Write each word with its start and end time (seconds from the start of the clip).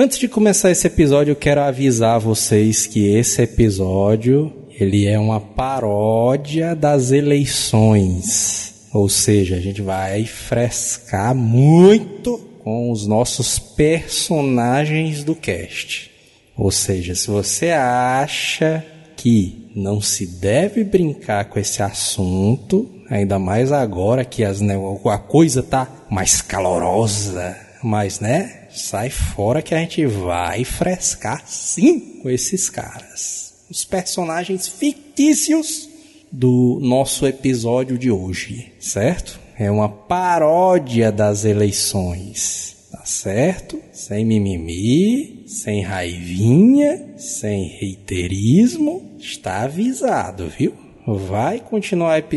Antes 0.00 0.16
de 0.16 0.28
começar 0.28 0.70
esse 0.70 0.86
episódio, 0.86 1.32
eu 1.32 1.36
quero 1.36 1.60
avisar 1.60 2.20
vocês 2.20 2.86
que 2.86 3.04
esse 3.04 3.42
episódio 3.42 4.52
ele 4.70 5.08
é 5.08 5.18
uma 5.18 5.40
paródia 5.40 6.76
das 6.76 7.10
eleições. 7.10 8.86
Ou 8.94 9.08
seja, 9.08 9.56
a 9.56 9.60
gente 9.60 9.82
vai 9.82 10.24
frescar 10.24 11.34
muito 11.34 12.38
com 12.62 12.92
os 12.92 13.08
nossos 13.08 13.58
personagens 13.58 15.24
do 15.24 15.34
cast. 15.34 16.12
Ou 16.56 16.70
seja, 16.70 17.16
se 17.16 17.28
você 17.28 17.70
acha 17.70 18.86
que 19.16 19.68
não 19.74 20.00
se 20.00 20.28
deve 20.28 20.84
brincar 20.84 21.46
com 21.46 21.58
esse 21.58 21.82
assunto, 21.82 22.88
ainda 23.10 23.36
mais 23.36 23.72
agora 23.72 24.24
que 24.24 24.44
as, 24.44 24.60
né, 24.60 24.76
a 25.06 25.18
coisa 25.18 25.60
tá 25.60 25.88
mais 26.08 26.40
calorosa, 26.40 27.56
mas 27.82 28.20
né, 28.20 28.57
sai 28.78 29.10
fora 29.10 29.60
que 29.60 29.74
a 29.74 29.78
gente 29.78 30.06
vai 30.06 30.64
frescar 30.64 31.42
sim 31.46 32.20
com 32.22 32.30
esses 32.30 32.70
caras. 32.70 33.54
Os 33.70 33.84
personagens 33.84 34.66
fictícios 34.66 35.88
do 36.30 36.78
nosso 36.80 37.26
episódio 37.26 37.98
de 37.98 38.10
hoje, 38.10 38.72
certo? 38.78 39.38
É 39.58 39.70
uma 39.70 39.88
paródia 39.88 41.10
das 41.10 41.44
eleições, 41.44 42.76
tá 42.90 43.04
certo? 43.04 43.80
Sem 43.92 44.24
mimimi, 44.24 45.44
sem 45.46 45.82
raivinha, 45.82 47.14
sem 47.16 47.68
reiterismo, 47.68 49.16
está 49.18 49.62
avisado, 49.62 50.48
viu? 50.48 50.74
Vai 51.06 51.60
continuar. 51.60 52.22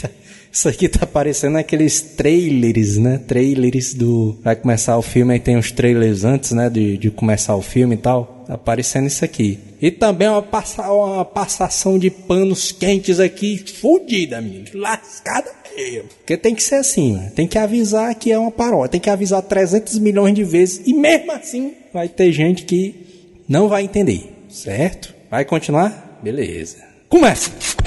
Tá, 0.00 0.08
isso 0.52 0.68
aqui 0.68 0.86
tá 0.86 1.06
parecendo 1.06 1.56
aqueles 1.56 2.02
trailers, 2.02 2.98
né? 2.98 3.18
Trailers 3.26 3.94
do. 3.94 4.36
Vai 4.44 4.54
começar 4.54 4.98
o 4.98 5.02
filme, 5.02 5.32
aí 5.32 5.40
tem 5.40 5.56
os 5.56 5.72
trailers 5.72 6.24
antes, 6.24 6.52
né? 6.52 6.68
De, 6.68 6.98
de 6.98 7.10
começar 7.10 7.56
o 7.56 7.62
filme 7.62 7.94
e 7.94 7.98
tal. 7.98 8.44
Tá 8.46 8.54
aparecendo 8.54 9.06
isso 9.06 9.24
aqui. 9.24 9.58
E 9.80 9.90
também 9.90 10.28
uma, 10.28 10.42
passa, 10.42 10.92
uma 10.92 11.24
passação 11.24 11.98
de 11.98 12.10
panos 12.10 12.70
quentes 12.70 13.18
aqui, 13.18 13.64
fodida, 13.80 14.42
menino. 14.42 14.66
Lascada 14.74 15.50
mesmo. 15.74 16.10
Porque 16.18 16.36
tem 16.36 16.54
que 16.54 16.62
ser 16.62 16.74
assim, 16.74 17.14
né? 17.14 17.32
Tem 17.34 17.46
que 17.46 17.56
avisar 17.56 18.14
que 18.14 18.30
é 18.30 18.38
uma 18.38 18.50
paródia. 18.50 18.90
Tem 18.90 19.00
que 19.00 19.08
avisar 19.08 19.40
300 19.40 19.98
milhões 20.00 20.34
de 20.34 20.44
vezes. 20.44 20.82
E 20.84 20.92
mesmo 20.92 21.32
assim, 21.32 21.72
vai 21.94 22.10
ter 22.10 22.30
gente 22.30 22.64
que 22.64 23.06
não 23.48 23.68
vai 23.68 23.84
entender. 23.84 24.30
Certo? 24.50 25.14
Vai 25.30 25.46
continuar? 25.46 26.20
Beleza. 26.22 26.76
Começa! 27.08 27.81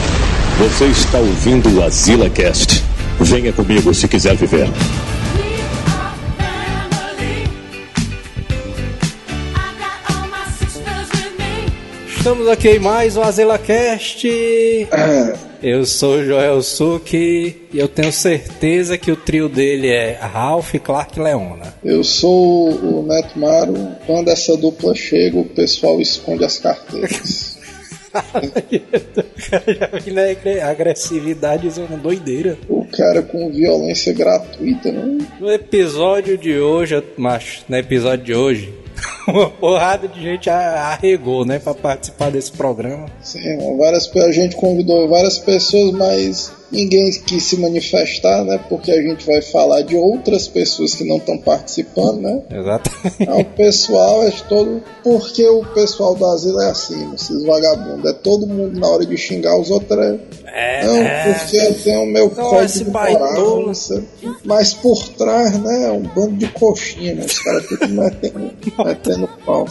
Você 0.58 0.86
está 0.86 1.20
ouvindo 1.20 1.70
o 1.78 1.84
Azila 1.84 2.30
Cast. 2.30 2.81
Venha 3.20 3.52
comigo 3.52 3.94
se 3.94 4.08
quiser 4.08 4.38
viver. 4.38 4.70
Estamos 12.08 12.48
aqui 12.48 12.70
em 12.70 12.80
mais 12.80 13.17
o 13.17 13.22
AzilaCast. 13.22 14.28
Eu 15.61 15.86
sou 15.86 16.20
o 16.20 16.26
Joel 16.26 16.61
Suki 16.61 17.67
e 17.73 17.78
eu 17.78 17.89
tenho 17.89 18.14
certeza 18.14 18.98
que 18.98 19.11
o 19.11 19.17
trio 19.17 19.50
dele 19.50 19.89
é 19.89 20.14
Ralph, 20.14 20.73
Clark 20.81 21.20
e 21.20 21.22
Leona. 21.22 21.73
Eu 21.83 22.02
sou 22.02 22.70
o 22.70 23.06
Neto 23.06 23.38
Maro. 23.38 23.76
Quando 24.08 24.30
essa 24.30 24.56
dupla 24.56 24.95
chega, 24.95 25.38
o 25.38 25.45
pessoal 25.45 26.00
esconde 26.00 26.45
as 26.45 26.58
carteiras. 26.58 27.55
Vi 30.03 30.11
né? 30.11 30.35
agressividade 30.61 31.67
é 31.67 31.83
uma 31.83 31.97
doideira. 31.97 32.58
o 32.69 32.85
cara 32.85 33.21
com 33.21 33.52
violência 33.52 34.13
gratuita, 34.13 34.91
né? 34.91 35.25
No 35.39 35.52
episódio 35.52 36.38
de 36.38 36.58
hoje, 36.58 37.02
macho, 37.17 37.63
no 37.67 37.75
episódio 37.77 38.25
de 38.25 38.33
hoje, 38.33 38.73
uma 39.27 39.49
porrada 39.49 40.08
de 40.08 40.21
gente 40.21 40.49
arregou, 40.49 41.45
né, 41.45 41.59
pra 41.59 41.73
participar 41.73 42.31
desse 42.31 42.52
programa. 42.52 43.08
Sim, 43.21 43.77
várias, 43.77 44.09
a 44.16 44.31
gente 44.31 44.55
convidou 44.55 45.08
várias 45.09 45.38
pessoas, 45.38 45.91
mas 45.91 46.53
ninguém 46.71 47.11
quis 47.11 47.43
se 47.43 47.58
manifestar, 47.58 48.43
né? 48.43 48.59
Porque 48.70 48.92
a 48.92 49.02
gente 49.02 49.26
vai 49.26 49.42
falar 49.42 49.81
de 49.81 49.95
outras 49.95 50.48
pessoas 50.48 50.93
que 50.95 51.03
não 51.03 51.17
estão 51.17 51.37
participando, 51.37 52.21
né? 52.21 52.42
Exatamente. 52.52 53.15
Então, 53.20 53.39
o 53.39 53.45
pessoal 53.45 54.23
é 54.23 54.31
todo. 54.48 54.83
Porque 55.03 55.48
o 55.48 55.64
pessoal 55.73 56.15
do 56.15 56.26
asilo 56.26 56.61
é 56.61 56.71
assim, 56.71 57.14
esses 57.14 57.43
vagabundos. 57.43 58.09
É 58.09 58.14
todo 58.14 58.48
mundo 58.48 58.80
na 58.80 58.87
hora 58.87 59.05
de 59.05 59.17
xingar 59.17 59.58
os 59.59 59.70
outros. 59.70 59.98
É... 59.99 60.20
É, 60.58 60.86
Não, 60.86 60.95
é. 60.95 61.33
porque 61.33 61.58
eu 61.58 61.73
tenho 61.73 62.03
o 62.03 62.05
meu 62.05 62.31
Não, 62.33 62.49
código 62.49 62.92
moral. 62.92 63.73
Mas 64.45 64.73
por 64.73 65.09
trás, 65.09 65.59
né, 65.59 65.87
é 65.87 65.92
um 65.92 66.03
bando 66.03 66.37
de 66.37 66.47
coxinha, 66.47 67.14
né? 67.14 67.26
Os 67.26 67.39
caras 67.39 67.65
ficam 67.65 67.89
metendo, 67.92 68.52
metendo 68.86 69.30
pau. 69.45 69.67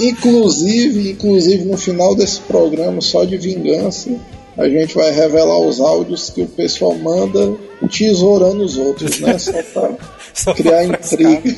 Inclusive, 0.00 1.10
inclusive 1.10 1.64
no 1.66 1.76
final 1.76 2.14
desse 2.14 2.40
programa, 2.40 3.02
só 3.02 3.24
de 3.24 3.36
vingança, 3.36 4.10
a 4.56 4.68
gente 4.68 4.94
vai 4.94 5.10
revelar 5.10 5.58
os 5.58 5.80
áudios 5.80 6.30
que 6.30 6.42
o 6.42 6.46
pessoal 6.46 6.94
manda 6.94 7.54
tesourando 7.90 8.62
os 8.64 8.76
outros, 8.76 9.18
né? 9.20 9.38
Só 9.38 9.52
pra 9.62 9.90
Só 10.34 10.54
criar 10.54 10.86
pra 10.86 10.98
intriga. 10.98 11.56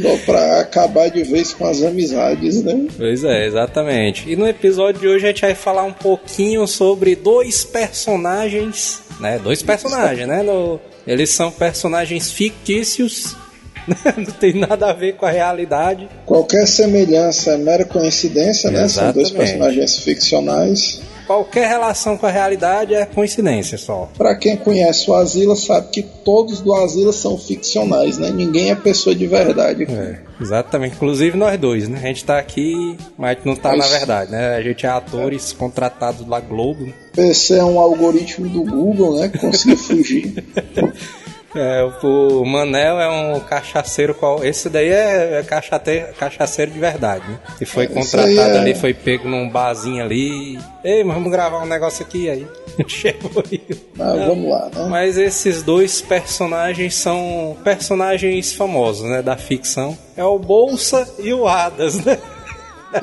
Só 0.00 0.16
pra 0.26 0.60
acabar 0.60 1.10
de 1.10 1.24
vez 1.24 1.52
com 1.52 1.66
as 1.66 1.82
amizades, 1.82 2.62
né? 2.62 2.86
Pois 2.96 3.24
é, 3.24 3.46
exatamente. 3.46 4.30
E 4.30 4.36
no 4.36 4.46
episódio 4.46 5.00
de 5.00 5.08
hoje 5.08 5.24
a 5.24 5.28
gente 5.30 5.40
vai 5.42 5.54
falar 5.56 5.82
um 5.82 5.92
pouquinho 5.92 6.66
sobre 6.68 7.16
dois 7.16 7.64
personagens, 7.64 9.00
né? 9.18 9.40
Dois 9.42 9.60
personagens, 9.62 10.28
né? 10.28 10.42
No- 10.42 10.78
eles 11.06 11.30
são 11.30 11.50
personagens 11.50 12.30
fictícios, 12.30 13.34
né? 13.88 13.96
não 14.16 14.24
tem 14.26 14.54
nada 14.54 14.90
a 14.90 14.92
ver 14.92 15.16
com 15.16 15.26
a 15.26 15.30
realidade. 15.30 16.08
Qualquer 16.26 16.66
semelhança 16.68 17.52
é 17.52 17.56
mera 17.56 17.84
coincidência, 17.84 18.70
né? 18.70 18.86
São 18.88 19.10
dois 19.12 19.30
Exatamente. 19.30 19.36
personagens 19.36 19.98
ficcionais. 19.98 21.00
Qualquer 21.28 21.68
relação 21.68 22.16
com 22.16 22.24
a 22.24 22.30
realidade 22.30 22.94
é 22.94 23.04
coincidência 23.04 23.76
só. 23.76 24.08
Pra 24.16 24.34
quem 24.34 24.56
conhece 24.56 25.10
o 25.10 25.14
Asila 25.14 25.54
sabe 25.54 25.88
que 25.90 26.02
todos 26.02 26.60
do 26.62 26.72
Asila 26.74 27.12
são 27.12 27.36
ficcionais, 27.36 28.16
né? 28.16 28.30
Ninguém 28.30 28.70
é 28.70 28.74
pessoa 28.74 29.14
de 29.14 29.26
verdade. 29.26 29.84
É, 29.84 30.20
exatamente. 30.40 30.94
Inclusive 30.96 31.36
nós 31.36 31.60
dois, 31.60 31.86
né? 31.86 32.00
A 32.02 32.06
gente 32.06 32.24
tá 32.24 32.38
aqui, 32.38 32.96
mas 33.18 33.36
não 33.44 33.54
tá 33.54 33.76
Mas- 33.76 33.78
na 33.92 33.98
verdade, 33.98 34.30
né? 34.32 34.56
A 34.56 34.62
gente 34.62 34.86
é 34.86 34.88
atores 34.88 35.52
contratados 35.52 36.26
da 36.26 36.40
Globo. 36.40 36.90
PC 37.14 37.56
é 37.56 37.64
um 37.64 37.78
algoritmo 37.78 38.48
do 38.48 38.62
Google, 38.64 39.18
né? 39.20 39.28
Que 39.28 39.36
conseguiu 39.38 39.76
fugir. 39.76 40.42
É, 41.54 41.82
o 42.02 42.44
Manel 42.44 43.00
é 43.00 43.08
um 43.08 43.40
cachaceiro 43.40 44.14
qual. 44.14 44.44
Esse 44.44 44.68
daí 44.68 44.88
é, 44.90 45.38
é 45.40 45.42
cachate- 45.42 46.04
cachaceiro 46.18 46.70
de 46.70 46.78
verdade, 46.78 47.26
né? 47.26 47.38
Que 47.56 47.64
foi 47.64 47.84
É, 47.84 47.86
contratado 47.88 48.30
é- 48.56 48.58
ali, 48.58 48.74
foi 48.74 48.92
pego 48.92 49.26
num 49.28 49.48
barzinho 49.48 50.04
ali. 50.04 50.58
Ei, 50.84 51.02
mas 51.02 51.14
vamos 51.16 51.32
gravar 51.32 51.62
um 51.62 51.66
negócio 51.66 52.04
aqui 52.04 52.28
aí. 52.28 52.46
Chegou 52.86 53.42
aí. 53.50 53.62
Mas 53.96 54.26
vamos 54.26 54.50
lá, 54.50 54.70
né? 54.74 54.86
Mas 54.90 55.16
esses 55.16 55.62
dois 55.62 56.02
personagens 56.02 56.94
são 56.94 57.56
personagens 57.64 58.52
famosos, 58.52 59.08
né? 59.08 59.22
Da 59.22 59.36
ficção. 59.36 59.96
É 60.16 60.24
o 60.24 60.38
Bolsa 60.38 61.08
e 61.18 61.32
o 61.32 61.48
Hadas, 61.48 62.04
né? 62.04 62.18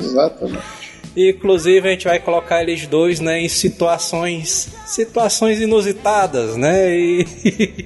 Exatamente. 0.00 0.62
E, 1.16 1.30
inclusive 1.34 1.88
a 1.88 1.90
gente 1.90 2.04
vai 2.06 2.20
colocar 2.20 2.62
eles 2.62 2.86
dois, 2.86 3.18
né, 3.20 3.40
em 3.40 3.48
situações, 3.48 4.68
situações 4.86 5.60
inusitadas, 5.60 6.56
né? 6.56 6.94
E 6.96 7.26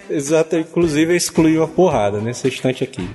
Exato, 0.09 0.57
inclusive 0.57 1.15
excluiu 1.15 1.63
a 1.63 1.69
porrada 1.69 2.21
nesse 2.21 2.49
instante 2.49 2.83
aqui. 2.83 3.09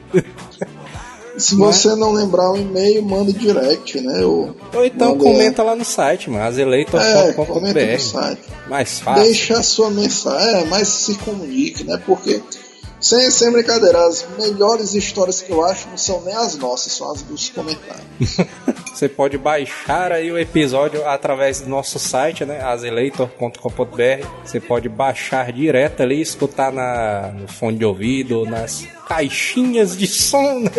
Se 1.37 1.55
você 1.55 1.95
não 1.95 2.11
lembrar 2.11 2.51
o 2.51 2.57
e-mail, 2.57 3.03
manda 3.03 3.31
direct, 3.31 3.99
né? 3.99 4.25
Ou, 4.25 4.55
Ou 4.73 4.85
então 4.85 5.17
comenta 5.17 5.63
lá 5.63 5.75
no 5.75 5.85
site, 5.85 6.29
mano, 6.29 6.45
azeleitor.com.br. 6.45 7.77
É, 7.77 7.97
site. 7.97 8.41
Mais 8.67 8.99
fácil. 8.99 9.23
Deixa 9.23 9.59
a 9.59 9.63
sua 9.63 9.89
mensagem, 9.89 10.61
é, 10.61 10.65
mas 10.65 10.87
se 10.87 11.15
comunique, 11.15 11.83
né? 11.83 12.01
Porque 12.05 12.41
sem, 13.05 13.29
sem 13.29 13.51
brincadeira, 13.51 14.07
as 14.07 14.25
melhores 14.35 14.95
histórias 14.95 15.39
que 15.39 15.51
eu 15.51 15.63
acho 15.63 15.87
não 15.89 15.97
são 15.97 16.23
nem 16.23 16.33
as 16.33 16.57
nossas, 16.57 16.93
são 16.93 17.11
as 17.11 17.21
dos 17.21 17.49
comentários. 17.49 18.03
Você 18.91 19.07
pode 19.07 19.37
baixar 19.37 20.11
aí 20.11 20.31
o 20.31 20.39
episódio 20.39 21.07
através 21.07 21.61
do 21.61 21.69
nosso 21.69 21.99
site, 21.99 22.45
né? 22.45 22.61
azeleitor.com.br. 22.63 24.27
Você 24.43 24.59
pode 24.59 24.89
baixar 24.89 25.51
direto 25.51 26.01
ali, 26.01 26.19
escutar 26.19 26.71
na, 26.71 27.31
no 27.31 27.47
fone 27.47 27.77
de 27.77 27.85
ouvido, 27.85 28.43
nas 28.43 28.87
caixinhas 29.07 29.95
de 29.95 30.07
som, 30.07 30.61
né? 30.61 30.71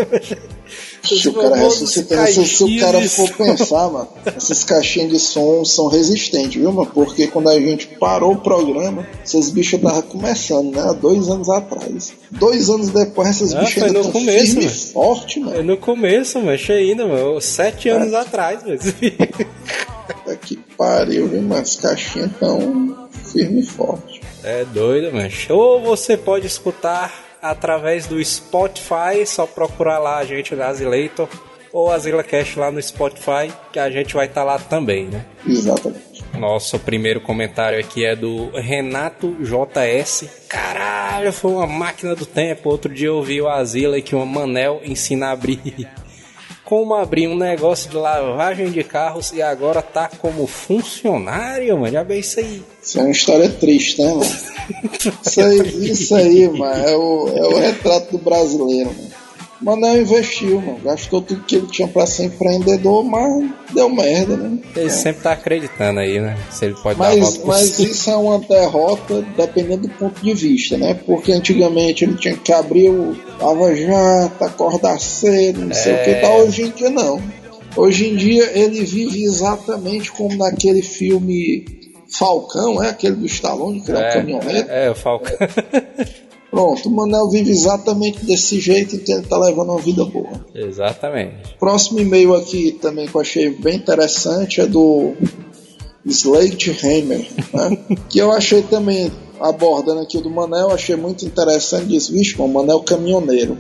Se 1.03 1.29
o, 1.29 1.33
cara, 1.35 1.71
se, 1.71 1.87
se, 1.87 2.65
o 2.65 2.81
cara 2.81 3.09
for 3.09 3.31
pensar, 3.37 3.89
mano, 3.91 4.09
essas 4.25 4.65
caixinhas 4.65 5.11
de 5.11 5.19
som 5.21 5.65
são 5.65 5.87
resistentes, 5.89 6.61
viu, 6.61 6.73
mano? 6.73 6.91
Porque 6.93 7.29
quando 7.29 7.49
a 7.49 7.61
gente 7.61 7.87
parou 7.99 8.33
o 8.33 8.37
programa, 8.41 9.07
esses 9.25 9.51
bichos 9.51 9.75
estavam 9.75 10.03
começando, 10.03 10.75
né? 10.75 10.81
Há 10.83 10.93
dois 10.93 11.29
anos 11.29 11.49
atrás. 11.49 12.13
Dois 12.31 12.69
anos 12.69 12.91
depois, 12.91 13.29
essas 13.29 13.53
Não, 13.53 13.61
bichas 13.61 13.83
ainda 13.85 14.01
estão 14.01 14.21
firme 14.21 14.51
e 14.51 14.55
mano. 14.55 14.71
forte, 14.71 15.41
mano. 15.41 15.57
É 15.57 15.63
no 15.63 15.77
começo, 15.77 16.41
mano. 16.41 16.59
Ainda, 16.69 17.07
mano. 17.07 17.41
Sete 17.41 17.89
anos 17.89 18.13
atrás, 18.13 18.63
mano. 18.65 18.79
Puta 18.79 20.37
que 20.37 20.57
pariu, 20.77 21.29
viu, 21.29 21.43
mano? 21.43 21.63
As 21.63 21.77
caixinhas 21.77 22.31
estão 22.33 23.09
firme 23.33 23.61
e 23.61 23.67
forte. 23.67 24.21
É 24.43 24.65
doido, 24.65 25.13
mano. 25.13 25.31
Ou 25.51 25.81
você 25.81 26.17
pode 26.17 26.47
escutar 26.47 27.26
através 27.41 28.07
do 28.07 28.23
Spotify, 28.25 29.25
só 29.27 29.47
procurar 29.47 29.99
lá 29.99 30.19
a 30.19 30.25
gente 30.25 30.55
da 30.55 30.69
Azileitor 30.69 31.29
ou 31.73 31.93
AzilaCast 31.93 32.59
lá 32.59 32.71
no 32.71 32.81
Spotify, 32.81 33.53
que 33.73 33.79
a 33.79 33.91
gente 33.91 34.15
vai 34.15 34.27
estar 34.27 34.41
tá 34.41 34.45
lá 34.45 34.59
também, 34.59 35.07
né? 35.07 35.25
Exatamente. 35.47 36.25
Nosso 36.39 36.79
primeiro 36.79 37.21
comentário 37.21 37.79
aqui 37.79 38.05
é 38.05 38.15
do 38.15 38.51
Renato 38.51 39.37
JS. 39.41 40.29
Caralho, 40.49 41.33
foi 41.33 41.51
uma 41.51 41.67
máquina 41.67 42.15
do 42.15 42.27
tempo. 42.27 42.71
Outro 42.71 42.93
dia 42.93 43.09
eu 43.09 43.23
vi 43.23 43.41
o 43.41 43.49
Azila 43.49 44.01
que 44.01 44.15
uma 44.15 44.27
Manel 44.27 44.81
ensina 44.85 45.29
a 45.29 45.31
abrir 45.33 45.89
como 46.67 46.95
abrir 46.97 47.29
um 47.29 47.37
negócio 47.37 47.89
de 47.89 47.97
lavagem 47.97 48.73
de 48.73 48.83
carros 48.83 49.33
e 49.33 49.41
agora 49.41 49.81
tá 49.81 50.11
como 50.21 50.49
funcionário, 50.49 51.79
mano. 51.79 51.93
Já 51.93 52.03
bem 52.03 52.19
isso 52.19 52.41
aí. 52.41 52.63
Isso 52.83 52.99
é 52.99 53.03
uma 53.03 53.11
história 53.13 53.49
triste, 53.49 54.03
né, 54.03 54.13
mano? 54.13 54.23
isso 55.25 55.41
aí, 55.41 55.91
isso 55.91 56.15
aí, 56.15 56.49
mano, 56.49 56.85
é 56.85 56.97
o, 56.97 57.29
é 57.29 57.47
o 57.47 57.57
retrato 57.57 58.11
do 58.11 58.19
brasileiro, 58.19 58.91
mano. 58.91 59.16
Manel 59.61 60.03
investiu, 60.03 60.61
mano. 60.61 60.81
Gastou 60.85 61.23
tudo 61.23 61.43
que 61.45 61.57
ele 61.57 61.67
tinha 61.67 61.89
pra 61.89 62.07
ser 62.07 62.25
empreendedor, 62.25 63.05
mas 63.05 63.51
deu 63.73 63.89
merda, 63.89 64.37
né? 64.37 64.59
Ele 64.75 64.87
é. 64.87 64.91
sempre 64.91 65.23
tá 65.23 65.33
acreditando 65.33 66.01
aí, 66.01 66.21
né? 66.21 66.37
Se 66.51 66.67
ele 66.67 66.75
pode 66.75 66.99
mas, 66.99 67.19
dar 67.19 67.27
a 67.27 67.31
volta 67.31 67.47
Mas 67.47 67.79
isso 67.79 68.11
é 68.11 68.17
uma 68.17 68.39
derrota 68.39 69.25
dependendo 69.37 69.89
do 69.89 69.95
ponto 69.95 70.21
de 70.23 70.35
vista, 70.35 70.77
né? 70.77 70.95
Porque 70.95 71.33
antigamente 71.33 72.05
ele 72.05 72.17
tinha 72.17 72.37
que 72.37 72.53
abrir 72.53 72.91
o 72.91 73.17
Lava 73.41 73.75
Jato, 73.75 74.45
acordar 74.45 75.01
cedo, 75.01 75.61
não 75.63 75.71
é... 75.71 75.75
sei 75.75 75.95
o 75.95 76.05
que 76.05 76.15
tal. 76.17 76.41
Hoje 76.41 76.63
em 76.63 76.71
dia 76.71 76.91
não. 76.91 77.23
Hoje 77.77 78.09
em 78.09 78.17
dia 78.17 78.51
ele 78.59 78.85
vive 78.85 79.25
exatamente 79.25 80.11
como 80.13 80.37
naquele 80.37 80.83
filme 80.83 81.65
Falcão, 82.11 82.83
é 82.83 82.91
aquele 82.91 83.17
do 83.17 83.27
Stallone, 83.27 83.81
que 83.81 83.93
é, 83.93 83.95
é 83.95 83.99
o 83.99 84.13
caminhonete. 84.13 84.71
É, 84.71 84.87
é, 84.87 84.91
o 84.91 84.95
Falcão. 84.95 85.37
Pronto, 86.57 86.89
o 86.89 86.91
Manel 86.91 87.29
vive 87.29 87.51
exatamente 87.51 88.25
desse 88.25 88.59
jeito, 88.59 88.97
então 88.97 89.19
ele 89.19 89.27
tá 89.27 89.39
levando 89.39 89.73
uma 89.73 89.79
vida 89.79 90.07
boa. 90.07 90.43
Exatamente. 90.55 91.55
Próximo 91.59 92.01
e-mail 92.01 92.35
aqui 92.35 92.73
também 92.81 93.07
que 93.07 93.15
eu 93.15 93.21
achei 93.21 93.51
bem 93.51 93.77
interessante 93.77 94.63
é 94.63 94.67
do 94.67 95.13
Slate 96.07 96.71
Hammer, 96.71 97.29
né? 97.53 97.79
que 98.09 98.19
eu 98.19 98.33
achei 98.33 98.63
também, 98.63 99.13
abordando 99.39 100.01
aqui 100.01 100.17
o 100.17 100.23
do 100.23 100.31
Manel, 100.31 100.71
achei 100.71 100.97
muito 100.97 101.27
interessante. 101.27 101.89
Diz, 101.89 102.09
vixe, 102.09 102.41
o 102.41 102.49
Manel 102.49 102.81
caminhoneiro. 102.81 103.59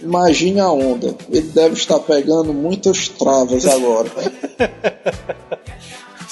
Imagine 0.00 0.60
a 0.60 0.70
onda. 0.70 1.14
Ele 1.30 1.48
deve 1.48 1.74
estar 1.74 1.98
pegando 1.98 2.54
muitas 2.54 3.08
travas 3.08 3.66
agora. 3.66 4.08
Né? 4.16 4.70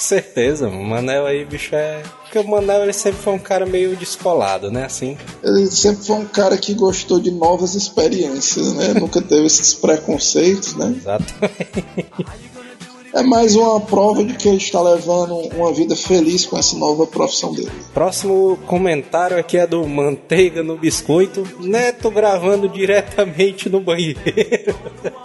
certeza, 0.01 0.67
o 0.67 0.83
Manel 0.83 1.25
aí, 1.25 1.45
bicho, 1.45 1.75
é. 1.75 2.01
Porque 2.23 2.39
o 2.39 2.47
Manel 2.47 2.83
ele 2.83 2.93
sempre 2.93 3.21
foi 3.21 3.33
um 3.33 3.39
cara 3.39 3.65
meio 3.65 3.95
descolado, 3.95 4.71
né? 4.71 4.85
Assim. 4.85 5.17
Ele 5.43 5.67
sempre 5.67 6.05
foi 6.05 6.15
um 6.17 6.25
cara 6.25 6.57
que 6.57 6.73
gostou 6.73 7.19
de 7.19 7.31
novas 7.31 7.75
experiências, 7.75 8.73
né? 8.73 8.93
Nunca 8.99 9.21
teve 9.21 9.45
esses 9.45 9.73
preconceitos, 9.73 10.75
né? 10.75 10.95
Exatamente. 10.97 12.13
É 13.13 13.21
mais 13.21 13.55
uma 13.55 13.79
prova 13.81 14.23
de 14.23 14.33
que 14.33 14.47
ele 14.47 14.57
está 14.57 14.81
levando 14.81 15.35
uma 15.53 15.73
vida 15.73 15.95
feliz 15.95 16.45
com 16.45 16.57
essa 16.57 16.77
nova 16.77 17.05
profissão 17.05 17.53
dele. 17.53 17.71
Próximo 17.93 18.57
comentário 18.65 19.37
aqui 19.37 19.57
é 19.57 19.67
do 19.67 19.85
Manteiga 19.85 20.63
no 20.63 20.77
Biscoito. 20.77 21.45
Neto 21.59 22.09
gravando 22.09 22.69
diretamente 22.69 23.69
no 23.69 23.81
banheiro. 23.81 24.21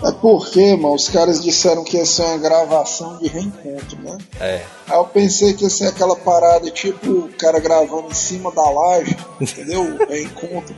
É 0.05 0.12
porque, 0.21 0.75
mano, 0.77 0.94
os 0.94 1.09
caras 1.09 1.43
disseram 1.43 1.85
que 1.85 1.97
ia 1.97 2.05
ser 2.05 2.23
uma 2.23 2.38
gravação 2.38 3.19
de 3.19 3.29
reencontro, 3.29 3.99
né? 4.03 4.19
É. 4.41 4.62
Aí 4.88 4.97
eu 4.97 5.05
pensei 5.05 5.55
que 5.55 5.65
ia 5.65 5.71
ser 5.71 5.87
aquela 5.87 6.17
parada 6.17 6.71
tipo 6.71 7.11
o 7.11 7.29
cara 7.38 7.61
gravando 7.61 8.09
em 8.09 8.15
cima 8.15 8.50
da 8.50 8.69
laje, 8.69 9.17
entendeu? 9.41 9.83
O 9.83 10.09
reencontro. 10.09 10.75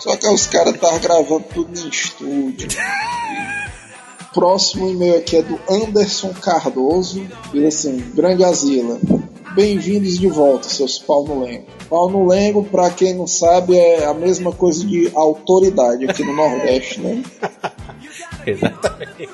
Só 0.00 0.16
que 0.16 0.26
os 0.28 0.46
caras 0.46 0.74
estavam 0.74 0.98
gravando 1.00 1.44
tudo 1.52 1.78
em 1.78 1.88
estúdio 1.88 2.68
próximo 4.32 4.88
e-mail 4.88 5.16
aqui 5.16 5.36
é 5.36 5.42
do 5.42 5.58
Anderson 5.68 6.32
Cardoso. 6.34 7.26
Diz 7.52 7.64
assim: 7.64 8.02
Grande 8.14 8.44
Asila, 8.44 8.98
bem-vindos 9.54 10.18
de 10.18 10.28
volta, 10.28 10.68
seus 10.68 10.98
pau 10.98 11.24
no 11.24 11.44
lengo. 11.44 11.66
Pau 11.88 12.10
no 12.10 12.26
lengo, 12.26 12.64
pra 12.64 12.90
quem 12.90 13.14
não 13.14 13.26
sabe, 13.26 13.76
é 13.76 14.04
a 14.04 14.14
mesma 14.14 14.52
coisa 14.52 14.84
de 14.84 15.10
autoridade 15.14 16.08
aqui 16.08 16.24
no 16.24 16.34
Nordeste, 16.34 17.00
né? 17.00 17.22
Exatamente. 18.46 19.28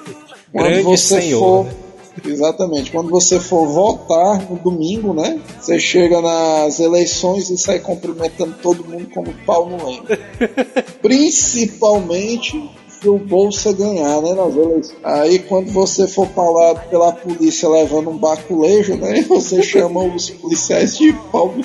Quando 0.53 0.67
Grande 0.69 0.83
você 0.83 1.21
senhor. 1.21 1.67
for. 1.67 1.85
Exatamente. 2.25 2.93
Quando 2.93 3.11
você 3.11 3.41
for 3.41 3.67
votar 3.67 4.49
no 4.49 4.57
domingo, 4.57 5.13
né? 5.13 5.41
Você 5.61 5.81
chega 5.81 6.21
nas 6.21 6.79
eleições 6.79 7.51
e 7.51 7.59
sai 7.59 7.81
cumprimentando 7.81 8.55
todo 8.63 8.85
mundo 8.85 9.09
como 9.13 9.35
pau 9.45 9.69
no 9.69 9.85
lengo. 9.85 10.07
Principalmente 11.03 12.71
se 13.05 13.09
o 13.09 13.19
Bolsa 13.19 13.71
ganhar, 13.71 14.23
né, 14.23 14.33
nas 14.33 14.57
eleições. 14.57 14.95
Aí 15.05 15.39
quando 15.41 15.71
você 15.71 16.09
for 16.09 16.27
falado 16.29 16.89
pela 16.89 17.13
polícia 17.13 17.69
levando 17.69 18.09
um 18.09 18.17
baculejo, 18.17 18.97
né, 18.97 19.23
você 19.29 19.63
chama 19.63 20.03
os 20.03 20.31
policiais 20.31 20.97
de 20.97 21.13
pau 21.31 21.55
no 21.55 21.63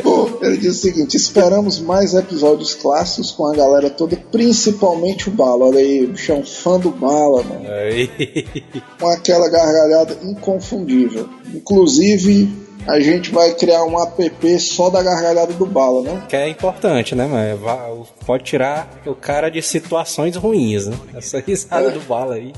Pô, 0.00 0.28
ele 0.46 0.58
diz 0.58 0.76
o 0.76 0.80
seguinte: 0.80 1.16
esperamos 1.16 1.80
mais 1.80 2.14
episódios 2.14 2.74
clássicos 2.74 3.32
com 3.32 3.46
a 3.46 3.54
galera 3.54 3.90
toda, 3.90 4.16
principalmente 4.30 5.28
o 5.28 5.32
Bala. 5.32 5.66
Olha 5.66 5.80
aí, 5.80 6.04
o 6.04 6.08
bicho 6.08 6.30
é 6.30 6.34
um 6.36 6.44
fã 6.44 6.78
do 6.78 6.90
Bala, 6.90 7.42
mano. 7.42 7.66
Aí. 7.68 8.08
Com 9.00 9.08
aquela 9.08 9.48
gargalhada 9.48 10.18
inconfundível. 10.22 11.28
Inclusive, 11.52 12.63
a 12.86 13.00
gente 13.00 13.30
vai 13.30 13.54
criar 13.54 13.84
um 13.84 14.00
app 14.00 14.60
só 14.60 14.90
da 14.90 15.02
gargalhada 15.02 15.52
do 15.54 15.66
bala, 15.66 16.02
né? 16.02 16.22
Que 16.28 16.36
é 16.36 16.48
importante, 16.48 17.14
né, 17.14 17.26
mano? 17.26 18.06
Pode 18.26 18.44
tirar 18.44 19.00
o 19.06 19.14
cara 19.14 19.50
de 19.50 19.62
situações 19.62 20.36
ruins, 20.36 20.86
né? 20.86 20.96
Essa 21.14 21.40
risada 21.40 21.88
é. 21.88 21.90
do 21.90 22.00
bala 22.00 22.34
aí. 22.34 22.52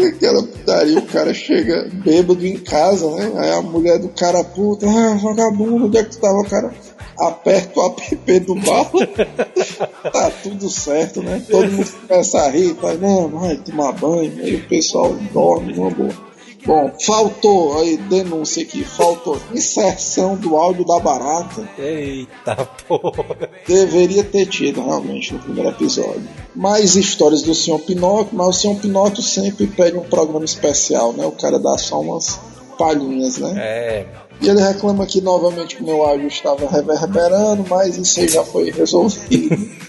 Aquela 0.00 0.42
putaria, 0.42 0.98
o 0.98 1.06
cara 1.06 1.34
chega 1.34 1.88
bêbado 1.92 2.46
em 2.46 2.56
casa, 2.56 3.10
né? 3.10 3.32
Aí 3.36 3.52
a 3.52 3.62
mulher 3.62 3.98
do 3.98 4.08
cara 4.08 4.42
puta, 4.42 4.86
ah, 4.86 5.14
vagabundo, 5.22 5.86
onde 5.86 5.98
é 5.98 6.04
que 6.04 6.10
tu 6.10 6.20
tava, 6.20 6.42
cara? 6.44 6.72
Aperta 7.18 7.80
o 7.80 7.86
app 7.86 8.40
do 8.40 8.54
bala, 8.56 9.06
tá 10.12 10.30
tudo 10.42 10.68
certo, 10.68 11.22
né? 11.22 11.42
Todo 11.50 11.70
mundo 11.70 11.90
começa 12.06 12.38
a 12.40 12.50
rir, 12.50 12.74
tá, 12.74 12.92
não, 12.94 13.28
vai 13.28 13.56
tomar 13.56 13.92
banho, 13.92 14.32
aí 14.42 14.56
o 14.56 14.68
pessoal 14.68 15.14
dorme 15.32 15.74
numa 15.74 15.90
boa. 15.90 16.35
Bom, 16.66 16.92
faltou, 17.00 17.78
aí 17.78 17.96
denúncia 17.96 18.64
aqui, 18.64 18.82
faltou 18.82 19.40
inserção 19.54 20.34
do 20.34 20.56
áudio 20.56 20.84
da 20.84 20.98
barata. 20.98 21.68
Eita 21.78 22.56
porra. 22.88 23.48
Deveria 23.66 24.24
ter 24.24 24.46
tido 24.46 24.84
realmente 24.84 25.32
no 25.32 25.38
primeiro 25.38 25.70
episódio. 25.70 26.28
Mais 26.56 26.96
histórias 26.96 27.42
do 27.42 27.54
Sr. 27.54 27.78
Pinóquio, 27.78 28.36
mas 28.36 28.48
o 28.48 28.52
Sr. 28.52 28.80
Pinóquio 28.80 29.22
sempre 29.22 29.68
pede 29.68 29.96
um 29.96 30.02
programa 30.02 30.44
especial, 30.44 31.12
né? 31.12 31.24
O 31.24 31.32
cara 31.32 31.60
dá 31.60 31.78
só 31.78 32.00
umas 32.00 32.40
palhinhas, 32.76 33.38
né? 33.38 33.54
É. 33.56 34.06
E 34.40 34.48
ele 34.48 34.60
reclama 34.60 35.04
aqui 35.04 35.20
novamente 35.20 35.76
que 35.76 35.84
meu 35.84 36.04
áudio 36.04 36.26
estava 36.26 36.68
reverberando, 36.68 37.64
mas 37.70 37.96
isso 37.96 38.18
aí 38.18 38.28
já 38.28 38.44
foi 38.44 38.72
resolvido. 38.72 39.56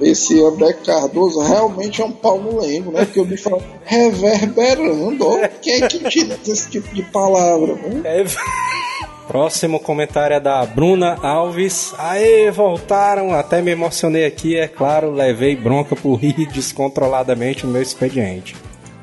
Esse 0.00 0.42
André 0.42 0.72
Cardoso 0.72 1.40
realmente 1.40 2.00
é 2.00 2.04
um 2.04 2.12
pau 2.12 2.40
no 2.40 2.60
né? 2.60 3.04
Porque 3.04 3.20
eu 3.20 3.26
me 3.26 3.36
falo 3.36 3.62
reverberando. 3.84 5.26
ó. 5.26 5.48
Quem 5.60 5.82
é 5.82 5.88
que 5.88 5.98
tira 6.08 6.38
esse 6.46 6.70
tipo 6.70 6.94
de 6.94 7.02
palavra? 7.02 7.74
Né? 7.74 8.02
É. 8.04 8.24
Próximo 9.28 9.78
comentário 9.78 10.34
é 10.34 10.40
da 10.40 10.66
Bruna 10.66 11.16
Alves. 11.22 11.94
Aê, 11.98 12.50
voltaram! 12.50 13.32
Até 13.32 13.62
me 13.62 13.70
emocionei 13.70 14.24
aqui, 14.24 14.56
é 14.56 14.66
claro, 14.66 15.12
levei 15.12 15.54
bronca 15.54 15.94
por 15.94 16.16
rir 16.16 16.48
descontroladamente 16.52 17.64
no 17.64 17.72
meu 17.72 17.80
expediente. 17.80 18.56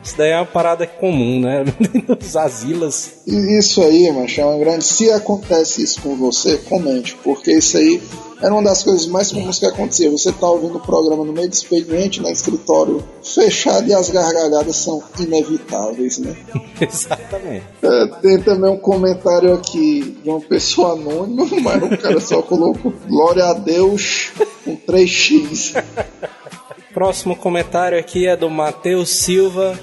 Isso 0.04 0.18
daí 0.18 0.32
é 0.32 0.38
uma 0.38 0.46
parada 0.46 0.88
comum, 0.88 1.40
né? 1.40 1.64
Nos 2.08 2.36
asilas. 2.36 3.22
Isso 3.26 3.82
aí, 3.82 4.12
macho, 4.12 4.42
é 4.42 4.46
uma 4.46 4.58
grande. 4.58 4.84
Se 4.86 5.10
acontece 5.12 5.84
isso 5.84 6.02
com 6.02 6.16
você, 6.16 6.58
comente, 6.58 7.16
porque 7.24 7.52
isso 7.52 7.78
aí 7.78 8.02
era 8.42 8.54
uma 8.54 8.64
das 8.64 8.84
coisas 8.84 9.08
mais 9.08 9.32
comuns 9.32 9.60
que 9.60 9.66
acontecia. 9.66 10.10
Você 10.12 10.32
tá 10.32 10.50
ouvindo 10.50 10.78
o 10.78 10.80
programa 10.80 11.24
no 11.24 11.34
meio 11.34 11.50
do 11.50 11.54
expediente, 11.54 12.22
no 12.22 12.30
escritório 12.30 13.04
fechado 13.24 13.88
e 13.88 13.94
as 13.94 14.10
gargalhadas 14.10 14.76
são 14.76 15.02
inevitáveis, 15.20 16.20
né? 16.20 16.36
Exatamente. 16.80 17.66
É, 17.82 18.08
tem 18.22 18.42
também 18.42 18.72
um 18.72 18.78
comentário 18.78 19.54
aqui 19.54 20.18
de 20.24 20.30
uma 20.30 20.42
pessoa 20.42 20.94
anônima, 20.94 21.46
mas 21.62 21.84
o 21.84 21.98
cara 21.98 22.20
só 22.20 22.42
colocou 22.42 22.94
Glória 23.08 23.46
a 23.46 23.54
Deus 23.54 24.32
com 24.64 24.78
3x. 24.78 25.84
Próximo 26.94 27.36
comentário 27.36 27.98
aqui 27.98 28.28
é 28.28 28.36
do 28.36 28.50
Matheus 28.50 29.10
Silva. 29.10 29.78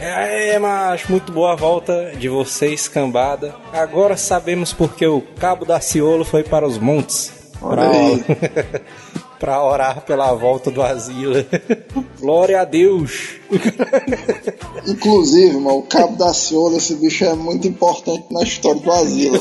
É, 0.00 0.58
mas 0.58 1.08
muito 1.08 1.30
boa 1.30 1.52
a 1.52 1.56
volta 1.56 2.12
de 2.18 2.28
vocês, 2.28 2.88
cambada. 2.88 3.54
Agora 3.72 4.16
sabemos 4.16 4.72
porque 4.72 5.06
o 5.06 5.22
Cabo 5.38 5.64
da 5.64 5.80
Ciolo 5.80 6.24
foi 6.24 6.42
para 6.42 6.66
os 6.66 6.78
montes. 6.78 7.43
Pra 9.38 9.62
orar 9.62 10.00
pela 10.02 10.32
volta 10.32 10.70
do 10.70 10.80
asilo. 10.80 11.34
Glória 12.18 12.60
a 12.60 12.64
Deus. 12.64 13.34
Inclusive, 14.86 15.54
mano, 15.56 15.78
o 15.78 15.82
Cabo 15.82 16.16
da 16.16 16.32
Ciolo, 16.32 16.76
esse 16.76 16.94
bicho 16.94 17.24
é 17.24 17.34
muito 17.34 17.68
importante 17.68 18.24
na 18.30 18.42
história 18.42 18.80
do 18.80 18.90
asilo. 18.90 19.38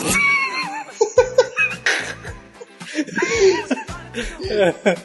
né? 4.50 4.98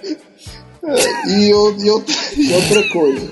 É, 0.85 1.29
e, 1.29 1.49
e 1.49 1.53
outra, 1.55 2.15
e 2.37 2.53
outra 2.53 2.89
coisa, 2.91 3.31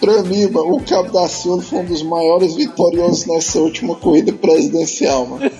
pra 0.00 0.22
mim, 0.22 0.48
mano, 0.50 0.76
o 0.76 0.82
Cabo 0.82 1.10
da 1.10 1.28
Ciolo 1.28 1.62
foi 1.62 1.78
um 1.78 1.84
dos 1.84 2.02
maiores 2.02 2.54
vitoriosos 2.54 3.26
nessa 3.26 3.58
última 3.58 3.94
corrida 3.94 4.32
presidencial, 4.32 5.26
mano. 5.26 5.50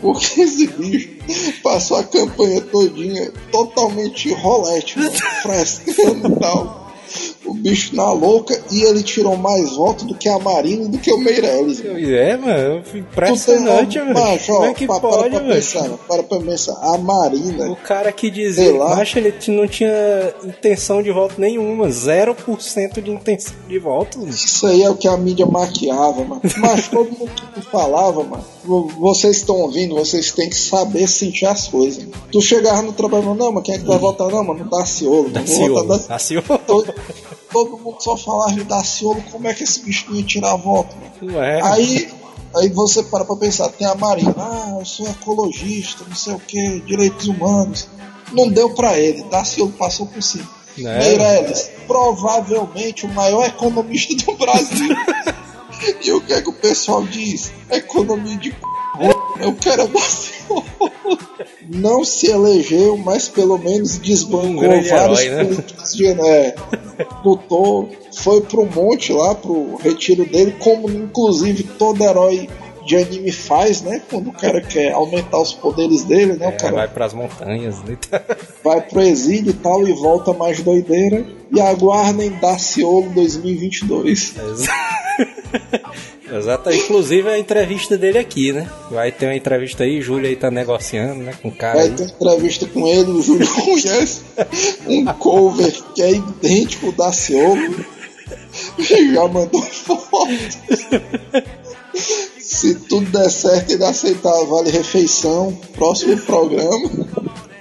Porque 0.00 0.42
esse 0.42 0.66
bicho 0.68 1.08
passou 1.62 1.98
a 1.98 2.04
campanha 2.04 2.60
todinha 2.60 3.32
totalmente 3.50 4.32
rolete, 4.32 4.98
mano, 4.98 5.12
frescando 5.42 6.28
e 6.28 6.36
tal. 6.38 6.87
O 7.48 7.54
bicho 7.54 7.94
na 7.96 8.12
louca 8.12 8.60
e 8.70 8.82
ele 8.82 9.02
tirou 9.02 9.36
mais 9.36 9.74
votos 9.76 10.04
do 10.06 10.14
que 10.14 10.28
a 10.28 10.38
Marina 10.38 10.84
e 10.84 10.88
do 10.88 10.98
que 10.98 11.12
o 11.12 11.18
Meirelles. 11.18 11.82
mano. 11.82 11.98
É, 12.14 12.36
mano, 12.36 12.82
impressionante, 12.94 13.98
Como 13.98 14.58
ó, 14.60 14.64
é 14.66 14.74
que 14.74 14.86
pa- 14.86 15.00
pode, 15.00 15.30
para 15.30 15.30
pra 15.30 15.54
pensar, 15.54 15.82
mano, 15.82 16.00
para 16.08 16.22
pra 16.22 16.38
pensar. 16.40 16.72
A 16.82 16.98
Marina, 16.98 17.70
O 17.70 17.76
cara 17.76 18.12
que 18.12 18.30
dizia, 18.30 18.76
lá. 18.76 18.96
macho, 18.96 19.18
ele 19.18 19.34
não 19.48 19.66
tinha 19.66 19.90
intenção 20.44 21.02
de 21.02 21.10
voto 21.10 21.34
nenhuma, 21.40 21.88
0% 21.88 23.00
de 23.00 23.10
intenção 23.10 23.54
de 23.68 23.78
voto. 23.78 24.18
mano. 24.18 24.30
isso 24.30 24.66
aí 24.66 24.82
é 24.82 24.90
o 24.90 24.94
que 24.96 25.08
a 25.08 25.16
mídia 25.16 25.46
maquiava, 25.46 26.24
mano. 26.24 26.42
Mas 26.58 26.88
todo 26.88 27.10
mundo 27.10 27.30
que 27.54 27.60
falava, 27.62 28.22
mano, 28.22 28.44
vo- 28.64 28.88
vocês 28.98 29.36
estão 29.38 29.56
ouvindo, 29.56 29.94
vocês 29.94 30.30
têm 30.32 30.48
que 30.48 30.56
saber 30.56 31.06
sentir 31.08 31.46
as 31.46 31.68
coisas. 31.68 32.04
mano. 32.04 32.14
Tu 32.30 32.40
chegava 32.40 32.82
no 32.82 32.92
trabalho, 32.92 33.24
mano, 33.24 33.36
não, 33.44 33.52
mas 33.52 33.64
quem 33.64 33.74
é 33.74 33.78
que 33.78 33.84
vai 33.84 33.98
votar? 33.98 34.28
Não, 34.28 34.44
mano, 34.44 34.64
Daciolo. 34.70 35.22
mano. 35.24 35.30
Daciolo. 35.30 35.84
da- 35.86 35.96
Daciolo. 35.98 36.44
Todo, 37.50 37.78
mundo 37.78 37.96
só 38.00 38.16
falava 38.16 38.52
de 38.52 38.64
Daciolo, 38.64 39.22
como 39.30 39.48
é 39.48 39.54
que 39.54 39.64
esse 39.64 39.80
bicho 39.80 40.06
não 40.08 40.16
ia 40.16 40.24
tirar 40.24 40.56
voto, 40.56 40.94
mano? 40.96 41.32
Não 41.32 41.42
é? 41.42 41.60
Aí, 41.62 42.10
aí 42.54 42.68
você 42.68 43.02
para 43.02 43.24
pra 43.24 43.36
pensar, 43.36 43.68
tem 43.70 43.86
a 43.86 43.94
Marina, 43.94 44.34
ah, 44.36 44.76
eu 44.78 44.84
sou 44.84 45.08
ecologista, 45.08 46.04
não 46.06 46.14
sei 46.14 46.34
o 46.34 46.40
que, 46.40 46.80
direitos 46.80 47.26
humanos. 47.26 47.88
Não 48.32 48.48
deu 48.48 48.70
pra 48.74 48.98
ele, 48.98 49.22
Daciolo 49.24 49.72
passou 49.72 50.06
por 50.06 50.22
cima. 50.22 50.48
Né? 50.76 50.98
Meirelles, 50.98 51.70
provavelmente 51.86 53.06
o 53.06 53.08
maior 53.08 53.44
economista 53.46 54.14
do 54.24 54.36
Brasil. 54.36 54.94
e 56.02 56.12
o 56.12 56.20
que 56.20 56.32
é 56.32 56.40
que 56.40 56.48
o 56.48 56.52
pessoal 56.52 57.04
diz? 57.04 57.52
Economia 57.70 58.36
de 58.36 58.50
c... 58.50 58.56
Eu 59.40 59.54
quero 59.54 59.88
Daciolo. 59.88 60.64
Não 61.68 62.04
se 62.04 62.30
elegeu, 62.30 62.96
mas 62.96 63.28
pelo 63.28 63.58
menos 63.58 63.98
desbancou 63.98 64.48
Um 64.48 64.82
vários 64.82 65.20
herói, 65.20 65.28
né? 65.28 65.44
políticos 65.44 65.92
de, 65.94 66.14
né, 66.14 66.54
lutou, 67.22 67.90
foi 68.14 68.40
pro 68.40 68.64
monte 68.64 69.12
lá, 69.12 69.34
pro 69.34 69.76
retiro 69.76 70.24
dele, 70.24 70.56
como 70.58 70.88
inclusive 70.88 71.62
todo 71.62 72.02
herói 72.02 72.48
de 72.88 72.96
anime 72.96 73.30
faz, 73.30 73.82
né? 73.82 74.00
Quando 74.08 74.30
o 74.30 74.32
cara 74.32 74.62
quer 74.62 74.92
aumentar 74.92 75.38
os 75.38 75.52
poderes 75.52 76.04
dele, 76.04 76.32
né? 76.32 76.46
É, 76.46 76.48
o 76.48 76.56
cara 76.56 76.74
vai 76.74 76.88
pras 76.88 77.12
montanhas. 77.12 77.82
Né? 77.82 77.98
vai 78.64 78.80
pro 78.80 79.02
exílio 79.02 79.50
e 79.50 79.52
tal 79.52 79.86
e 79.86 79.92
volta 79.92 80.32
mais 80.32 80.62
doideira. 80.62 81.22
E 81.54 81.60
aguardem 81.60 82.30
Daciolo 82.40 83.10
2022. 83.10 84.34
Exato. 84.36 84.78
Inclusive 86.84 87.28
a 87.28 87.38
entrevista 87.38 87.96
dele 87.96 88.18
aqui, 88.18 88.52
né? 88.52 88.68
Vai 88.90 89.10
ter 89.10 89.26
uma 89.26 89.34
entrevista 89.34 89.84
aí, 89.84 90.00
Júlio 90.02 90.28
aí 90.28 90.36
tá 90.36 90.50
negociando, 90.50 91.22
né? 91.22 91.32
Com 91.40 91.48
o 91.48 91.52
cara 91.52 91.78
Vai 91.78 91.88
aí. 91.88 91.94
ter 91.94 92.04
entrevista 92.04 92.66
com 92.66 92.86
ele, 92.86 93.10
o 93.10 93.22
Júlio 93.22 93.48
conhece 93.64 94.20
um 94.86 95.04
cover 95.06 95.72
que 95.94 96.02
é 96.02 96.10
idêntico 96.12 96.86
ao 96.86 96.92
Daciolo. 96.92 97.84
E 98.78 99.14
já 99.14 99.26
mandou 99.28 99.62
fotos. 99.62 100.58
Se 102.38 102.74
tudo 102.74 103.10
der 103.10 103.30
certo, 103.30 103.72
ele 103.72 103.84
aceitar 103.84 104.44
Vale 104.44 104.70
Refeição, 104.70 105.58
próximo 105.74 106.16
programa. 106.18 106.90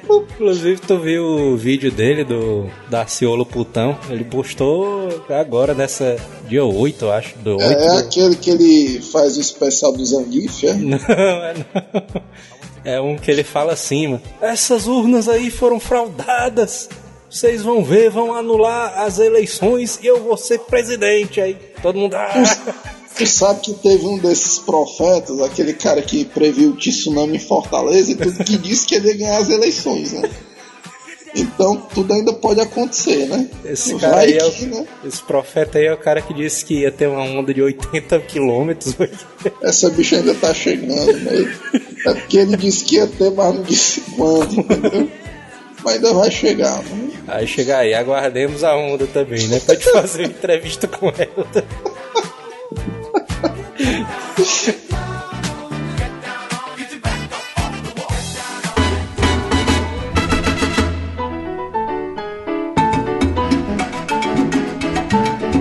Inclusive, 0.09 0.79
tu 0.81 0.99
viu 0.99 1.23
o 1.25 1.57
vídeo 1.57 1.91
dele 1.91 2.23
do 2.23 2.69
Daciolo 2.89 3.45
Putão? 3.45 3.97
Ele 4.09 4.23
postou 4.23 5.07
agora, 5.29 5.73
nessa 5.73 6.15
dia 6.47 6.63
8, 6.63 7.05
eu 7.05 7.11
acho. 7.11 7.37
Do 7.39 7.51
8 7.57 7.63
É, 7.63 7.75
do... 7.75 7.97
aquele 7.99 8.35
que 8.35 8.49
ele 8.49 9.01
faz 9.01 9.37
o 9.37 9.41
especial 9.41 9.91
do 9.91 10.05
Zangief, 10.05 10.63
é? 10.65 10.73
Não, 10.73 10.97
é 11.09 11.53
não. 11.53 12.21
É 12.83 13.01
um 13.01 13.17
que 13.17 13.29
ele 13.29 13.43
fala 13.43 13.73
assim, 13.73 14.07
mano. 14.07 14.21
Essas 14.41 14.87
urnas 14.87 15.27
aí 15.27 15.51
foram 15.51 15.79
fraudadas. 15.79 16.89
Vocês 17.29 17.61
vão 17.61 17.83
ver, 17.83 18.09
vão 18.09 18.33
anular 18.33 19.01
as 19.01 19.19
eleições 19.19 19.99
e 20.01 20.07
eu 20.07 20.23
vou 20.23 20.37
ser 20.37 20.59
presidente. 20.59 21.41
Aí 21.41 21.57
todo 21.81 21.97
mundo. 21.97 22.15
Ah! 22.17 22.96
Tu 23.17 23.25
sabe 23.25 23.61
que 23.61 23.73
teve 23.73 24.05
um 24.05 24.17
desses 24.17 24.59
profetas, 24.59 25.39
aquele 25.41 25.73
cara 25.73 26.01
que 26.01 26.23
previu 26.25 26.69
o 26.69 26.75
tsunami 26.75 27.37
em 27.37 27.39
Fortaleza 27.39 28.11
e 28.11 28.15
tudo, 28.15 28.43
que 28.43 28.57
disse 28.57 28.85
que 28.85 28.95
ele 28.95 29.09
ia 29.09 29.17
ganhar 29.17 29.37
as 29.37 29.49
eleições, 29.49 30.13
né? 30.13 30.29
Então 31.35 31.75
tudo 31.93 32.13
ainda 32.13 32.33
pode 32.33 32.59
acontecer, 32.59 33.27
né? 33.27 33.47
Esse 33.65 33.93
Vai 33.93 34.01
cara 34.01 34.21
aí 34.21 34.37
é 34.37 34.49
que, 34.49 34.65
o, 34.65 34.67
né? 34.69 34.87
Esse 35.05 35.21
profeta 35.21 35.77
aí 35.77 35.85
é 35.85 35.93
o 35.93 35.97
cara 35.97 36.21
que 36.21 36.33
disse 36.33 36.65
que 36.65 36.81
ia 36.81 36.91
ter 36.91 37.07
uma 37.07 37.21
onda 37.21 37.53
de 37.53 37.61
80 37.61 38.19
quilômetros. 38.21 38.95
Essa 39.61 39.89
bicha 39.89 40.17
ainda 40.17 40.33
tá 40.33 40.53
chegando, 40.53 41.13
né? 41.13 41.57
É 42.05 42.13
porque 42.13 42.37
ele 42.37 42.57
disse 42.57 42.85
que 42.85 42.95
ia 42.95 43.07
ter, 43.07 43.31
mas 43.31 43.53
não 43.53 43.63
disse 43.63 44.01
quando, 44.15 44.59
entendeu? 44.59 45.09
Mas 45.83 45.95
ainda 45.95 46.13
vai 46.13 46.31
chegar, 46.31 46.83
né? 46.83 47.11
Aí 47.27 47.45
chegar 47.45 47.79
aí, 47.79 47.93
aguardemos 47.93 48.63
a 48.63 48.75
onda 48.75 49.05
também, 49.07 49.47
né? 49.47 49.59
Pra 49.59 49.75
te 49.75 49.91
fazer 49.91 50.23
uma 50.23 50.27
entrevista 50.29 50.87
com 50.87 51.07
ela. 51.09 51.47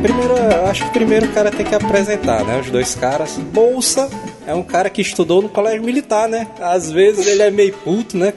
Primeiro, 0.02 0.34
acho 0.68 0.84
que 0.84 0.90
primeiro 0.92 1.26
o 1.26 1.32
cara 1.32 1.50
tem 1.50 1.66
que 1.66 1.74
apresentar, 1.74 2.44
né? 2.44 2.60
Os 2.60 2.70
dois 2.70 2.94
caras. 2.94 3.36
Bolsa 3.38 4.08
é 4.46 4.54
um 4.54 4.62
cara 4.62 4.88
que 4.88 5.00
estudou 5.02 5.42
no 5.42 5.48
colégio 5.48 5.82
militar, 5.82 6.28
né? 6.28 6.46
Às 6.60 6.90
vezes 6.90 7.26
ele 7.26 7.42
é 7.42 7.50
meio 7.50 7.72
puto, 7.72 8.16
né? 8.16 8.32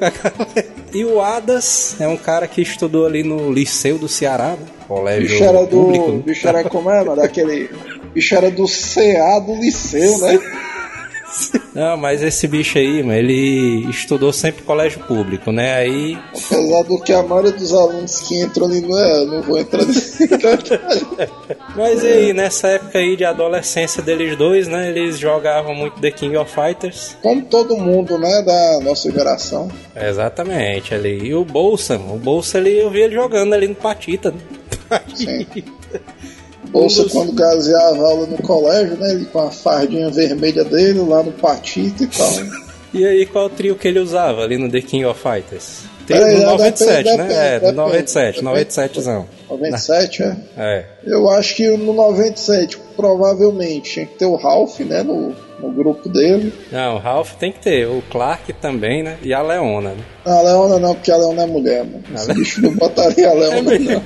E 0.91 1.05
o 1.05 1.21
Adas 1.21 1.95
é 1.99 2.07
um 2.07 2.17
cara 2.17 2.47
que 2.47 2.61
estudou 2.61 3.05
ali 3.05 3.21
no 3.21 3.51
Liceu 3.51 3.99
do 3.99 4.07
Ceará, 4.07 4.55
né? 4.59 4.65
Colégio 4.87 5.29
Bicho 5.29 5.43
era 5.43 5.63
do. 5.63 5.67
público. 5.67 6.11
né? 6.11 6.23
Bicho 6.25 6.47
era 6.47 6.63
como 6.63 6.89
é, 6.89 7.03
mano? 7.03 7.21
Daquele. 7.21 7.69
Bicho 8.13 8.35
era 8.35 8.49
do 8.49 8.65
CA 8.65 9.39
do 9.39 9.55
liceu, 9.55 10.17
né? 10.19 10.39
Não, 11.73 11.95
mas 11.95 12.21
esse 12.21 12.47
bicho 12.47 12.77
aí, 12.77 13.03
mano, 13.03 13.17
ele 13.17 13.89
estudou 13.89 14.33
sempre 14.33 14.63
colégio 14.63 15.03
público, 15.05 15.51
né? 15.51 15.75
Aí. 15.75 16.17
Apesar 16.29 16.83
do 16.83 16.99
que 16.99 17.13
a 17.13 17.23
maioria 17.23 17.51
dos 17.51 17.73
alunos 17.73 18.21
que 18.21 18.41
entram 18.41 18.65
ali 18.65 18.81
não 18.81 18.97
é, 18.97 19.25
não 19.25 19.41
vou 19.41 19.59
entrar 19.59 19.85
nesse 19.85 20.27
Mas 21.75 22.03
aí, 22.03 22.33
nessa 22.33 22.69
época 22.69 22.99
aí 22.99 23.15
de 23.15 23.23
adolescência 23.23 24.01
deles 24.01 24.37
dois, 24.37 24.67
né? 24.67 24.89
Eles 24.89 25.17
jogavam 25.19 25.75
muito 25.75 25.99
The 26.01 26.11
King 26.11 26.37
of 26.37 26.51
Fighters. 26.51 27.15
Como 27.21 27.43
todo 27.43 27.77
mundo, 27.77 28.17
né, 28.17 28.41
da 28.41 28.79
nossa 28.81 29.11
geração. 29.11 29.71
Exatamente, 29.95 30.93
ali. 30.93 31.27
E 31.27 31.33
o 31.33 31.45
Bolsa, 31.45 31.95
o 31.97 32.17
Bolsa 32.17 32.57
ali, 32.57 32.77
eu 32.77 32.89
vi 32.89 33.01
ele 33.01 33.13
jogando 33.13 33.53
ali 33.53 33.67
no 33.67 33.75
Patita. 33.75 34.31
Né? 34.31 35.01
Sim. 35.13 35.45
Dos... 36.71 37.11
quando 37.11 37.31
gaseava 37.33 38.03
aula 38.03 38.25
no 38.27 38.37
colégio, 38.37 38.97
né? 38.97 39.11
Ele 39.11 39.25
com 39.25 39.39
a 39.39 39.51
fardinha 39.51 40.09
vermelha 40.09 40.63
dele 40.63 40.99
lá 40.99 41.23
no 41.23 41.31
patito 41.31 42.03
e 42.03 42.07
tal. 42.07 42.33
e 42.93 43.05
aí, 43.05 43.25
qual 43.25 43.49
trio 43.49 43.75
que 43.75 43.87
ele 43.87 43.99
usava 43.99 44.43
ali 44.43 44.57
no 44.57 44.69
The 44.69 44.81
King 44.81 45.05
of 45.05 45.19
Fighters? 45.19 45.83
Trio 46.05 46.23
é, 46.23 46.35
do 46.35 46.41
97, 46.43 47.03
depende, 47.03 47.17
né? 47.17 47.27
Depende, 47.27 47.65
é, 47.65 47.71
do 47.71 47.75
97, 47.75 48.41
97zão. 48.41 49.25
97, 49.49 50.23
é? 50.23 50.37
É. 50.57 50.85
Eu 51.03 51.29
acho 51.29 51.55
que 51.55 51.69
no 51.77 51.93
97, 51.93 52.79
provavelmente, 52.95 53.91
tinha 53.91 54.05
que 54.07 54.15
ter 54.15 54.25
o 54.25 54.35
Ralph, 54.35 54.79
né? 54.79 55.03
No, 55.03 55.35
no 55.59 55.71
grupo 55.71 56.09
dele. 56.09 56.51
Não, 56.71 56.95
o 56.95 56.97
Ralph 56.97 57.33
tem 57.35 57.51
que 57.51 57.59
ter, 57.59 57.87
o 57.87 58.01
Clark 58.09 58.51
também, 58.53 59.03
né? 59.03 59.17
E 59.21 59.33
a 59.33 59.41
Leona, 59.41 59.91
né? 59.91 60.03
A 60.25 60.41
Leona 60.41 60.79
não, 60.79 60.95
porque 60.95 61.11
a 61.11 61.17
Leona 61.17 61.43
é 61.43 61.45
mulher, 61.45 61.85
mano. 61.85 62.03
Esse 62.15 62.33
bicho 62.33 62.61
não 62.61 62.73
botaria 62.75 63.29
a 63.29 63.33
Leona, 63.33 63.75
é 63.75 63.79
não. 63.79 64.01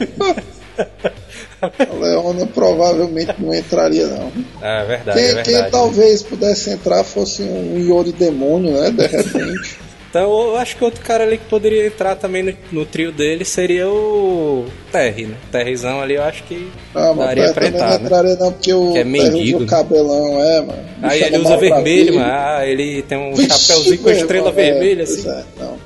A 1.63 1.93
Leona 1.93 2.46
provavelmente 2.48 3.34
não 3.39 3.53
entraria, 3.53 4.08
não. 4.08 4.32
É 4.62 4.86
verdade. 4.86 5.17
Quem, 5.17 5.29
é 5.29 5.34
verdade, 5.34 5.50
quem 5.50 5.72
talvez 5.72 6.22
pudesse 6.22 6.70
entrar 6.72 7.03
fosse 7.03 7.43
um 7.43 7.79
Yori 7.79 8.12
Demônio, 8.12 8.72
né? 8.72 8.91
De 8.91 9.08
repente. 9.08 9.84
Então 10.13 10.50
eu 10.50 10.58
acho 10.58 10.77
que 10.77 10.84
outro 10.84 11.01
cara 11.01 11.24
ali 11.24 11.39
que 11.39 11.46
poderia 11.46 11.88
entrar 11.88 12.15
também 12.15 12.43
no, 12.43 12.53
no 12.72 12.86
trio 12.86 13.12
dele 13.12 13.43
seria 13.43 13.89
o 13.89 14.63
Terry, 14.91 15.25
né? 15.25 15.36
Terryzão 15.51 16.01
ali 16.01 16.13
eu 16.13 16.22
acho 16.22 16.43
que 16.43 16.70
ah, 16.93 17.13
daria 17.13 17.51
pra 17.51 17.65
entrar. 17.65 17.89
Não 17.93 17.98
né? 17.98 18.05
entraria 18.05 18.36
não, 18.36 18.51
porque 18.51 18.74
o 18.75 18.91
que 18.91 19.00
é 19.00 19.03
mendigo, 19.03 19.63
o 19.63 19.65
cabelão, 19.65 20.39
é, 20.39 20.62
mano. 20.62 20.84
Aí 21.01 21.24
ele 21.24 21.39
usa 21.39 21.58
vermelho, 21.58 22.13
mano. 22.13 22.32
Ah, 22.32 22.63
ele 22.63 23.01
tem 23.01 23.17
um 23.17 23.34
Vixe, 23.34 23.58
chapéuzinho 23.58 23.98
com 24.03 24.10
estrela 24.12 24.50
é, 24.50 24.51
vermelha, 24.51 25.03
assim. 25.03 25.27
É, 25.27 25.43
não. 25.60 25.79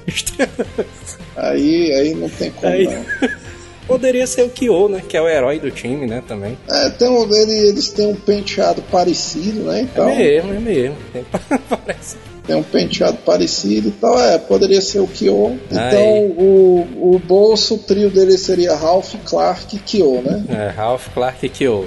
aí, 1.38 1.94
aí 1.94 2.14
não 2.14 2.28
tem 2.28 2.52
como 2.52 2.74
aí... 2.74 2.84
não. 2.84 3.47
Poderia 3.88 4.28
ser 4.28 4.44
o 4.44 4.50
Kyo, 4.50 4.90
né? 4.90 5.02
Que 5.08 5.16
é 5.16 5.22
o 5.22 5.28
herói 5.28 5.60
do 5.60 5.72
time, 5.72 6.06
né? 6.06 6.22
Também. 6.28 6.58
É, 6.70 6.90
tem 6.90 7.10
um, 7.10 7.24
ele, 7.34 7.70
eles 7.70 7.90
têm 7.90 8.08
um 8.08 8.16
penteado 8.16 8.82
parecido, 8.84 9.62
né? 9.62 9.82
Então, 9.82 10.10
é 10.10 10.16
mesmo, 10.16 10.54
é 10.54 10.60
mesmo. 10.60 10.98
Tem, 11.14 11.26
parece. 11.70 12.18
Tem 12.46 12.56
um 12.56 12.64
penteado 12.64 13.18
parecido 13.26 13.90
e 13.90 13.92
tal. 13.92 14.20
É, 14.20 14.38
poderia 14.38 14.82
ser 14.82 15.00
o 15.00 15.08
Kyo. 15.08 15.58
Então, 15.72 16.26
o, 16.38 17.16
o 17.16 17.20
bolso, 17.20 17.76
o 17.76 17.78
trio 17.78 18.10
dele 18.10 18.38
seria 18.38 18.76
Ralph, 18.76 19.16
Clark 19.26 19.76
e 19.76 19.80
Kyo, 19.80 20.22
né? 20.22 20.44
É, 20.50 20.70
Ralph, 20.70 21.08
Clark 21.14 21.46
e 21.46 21.50
Kyo. 21.50 21.86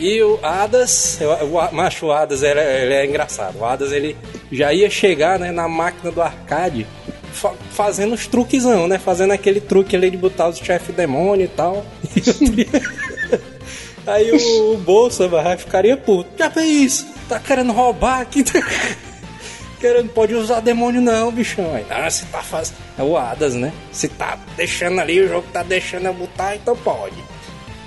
E 0.00 0.20
o 0.22 0.38
Adas, 0.42 1.18
o 1.20 1.74
macho 1.74 2.10
Adas 2.10 2.42
ele, 2.42 2.60
ele 2.60 2.94
é 2.94 3.06
engraçado. 3.06 3.58
O 3.58 3.64
Adas 3.64 3.92
ele 3.92 4.16
já 4.50 4.72
ia 4.72 4.90
chegar 4.90 5.38
né, 5.38 5.52
na 5.52 5.68
máquina 5.68 6.10
do 6.10 6.20
arcade 6.20 6.86
fa 7.32 7.52
fazendo 7.70 8.14
os 8.14 8.26
truquezão, 8.26 8.86
né? 8.86 8.98
Fazendo 8.98 9.32
aquele 9.32 9.60
truque 9.60 9.96
ali 9.96 10.10
de 10.10 10.16
botar 10.16 10.48
os 10.48 10.58
chefe 10.58 10.92
demônio 10.92 11.44
e 11.44 11.48
tal. 11.48 11.84
Aí 14.06 14.32
o, 14.32 14.74
o 14.74 14.76
Bolsa 14.78 15.28
vai 15.28 15.56
ficaria 15.56 15.96
puto. 15.96 16.28
Já 16.36 16.50
fez 16.50 16.68
isso? 16.68 17.06
Tá 17.28 17.38
querendo 17.38 17.72
roubar 17.72 18.20
aqui? 18.20 18.44
querendo, 19.80 20.10
pode 20.10 20.34
usar 20.34 20.60
demônio 20.60 21.00
não, 21.00 21.32
bichão. 21.32 21.74
Aí, 21.74 21.84
ah, 21.90 22.08
se 22.08 22.24
tá 22.26 22.42
fazendo. 22.42 22.76
É 22.96 23.02
o 23.02 23.16
Adas, 23.16 23.54
né? 23.54 23.72
Se 23.90 24.08
tá 24.08 24.38
deixando 24.56 25.00
ali, 25.00 25.20
o 25.20 25.28
jogo 25.28 25.46
tá 25.52 25.62
deixando 25.62 26.06
eu 26.06 26.14
botar, 26.14 26.54
então 26.54 26.76
pode. 26.76 27.16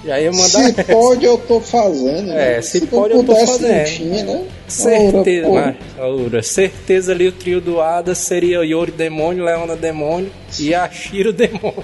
Aí 0.09 0.25
eu 0.25 0.33
mandar 0.33 0.47
Se 0.47 0.79
essa. 0.79 0.83
pode, 0.83 1.25
eu 1.25 1.37
tô 1.37 1.59
fazendo. 1.59 2.31
É, 2.31 2.55
né? 2.55 2.61
se, 2.61 2.79
se 2.79 2.87
pode, 2.87 3.13
eu 3.13 3.23
tô 3.23 3.35
fazendo. 3.35 3.85
Tinha, 3.85 4.23
né? 4.23 4.45
Certeza, 4.67 5.47
Aura, 5.47 5.77
Aura, 5.97 6.43
certeza 6.43 7.11
ali 7.11 7.27
o 7.27 7.31
trio 7.31 7.61
do 7.61 7.79
Ada 7.81 8.15
seria 8.15 8.63
Yori 8.63 8.91
Demônio, 8.91 9.43
Leona 9.43 9.75
Demônio 9.75 10.31
e 10.59 10.73
Ashiro 10.73 11.31
Demônio. 11.31 11.83